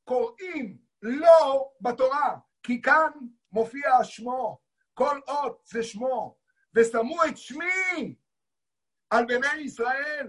[0.04, 3.12] קוראים לא בתורה, כי כאן
[3.52, 4.60] מופיע שמו.
[4.94, 6.40] כל אות זה שמו.
[6.74, 8.16] ושמו את שמי
[9.10, 10.28] על בני ישראל.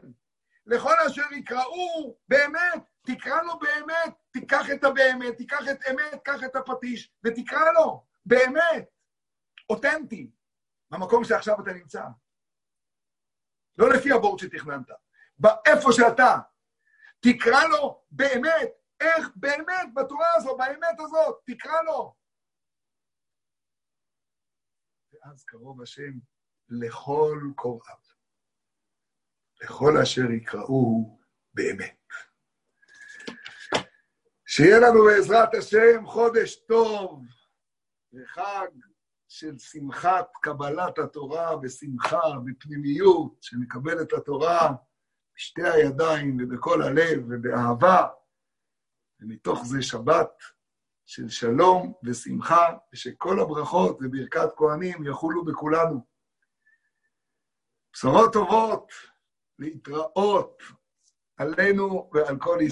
[0.66, 6.56] לכל אשר יקראו באמת, תקרא לו באמת, תיקח את הבאמת, תיקח את אמת, קח את
[6.56, 8.88] הפטיש, ותקרא לו, באמת,
[9.70, 10.30] אותנטי,
[10.90, 12.04] במקום שעכשיו אתה נמצא.
[13.78, 14.86] לא לפי הבורד שתכננת,
[15.38, 16.38] באיפה שאתה.
[17.20, 22.14] תקרא לו באמת, איך באמת בתורה הזו, באמת הזאת, תקרא לו.
[25.12, 26.12] ואז קרוב השם
[26.68, 27.96] לכל קוראיו,
[29.62, 31.18] לכל אשר יקראו
[31.54, 32.00] באמת.
[34.46, 37.24] שיהיה לנו בעזרת השם חודש טוב
[38.12, 38.68] וחג
[39.28, 44.72] של שמחת קבלת התורה בשמחה, בפנימיות, שנקבל את התורה
[45.40, 48.08] בשתי הידיים ובכל הלב ובאהבה,
[49.20, 50.30] ומתוך זה שבת
[51.06, 56.06] של שלום ושמחה, ושכל הברכות וברכת כהנים יחולו בכולנו.
[57.92, 58.92] בשורות טובות,
[59.58, 60.62] להתראות
[61.36, 62.70] עלינו ועל כל ישראל.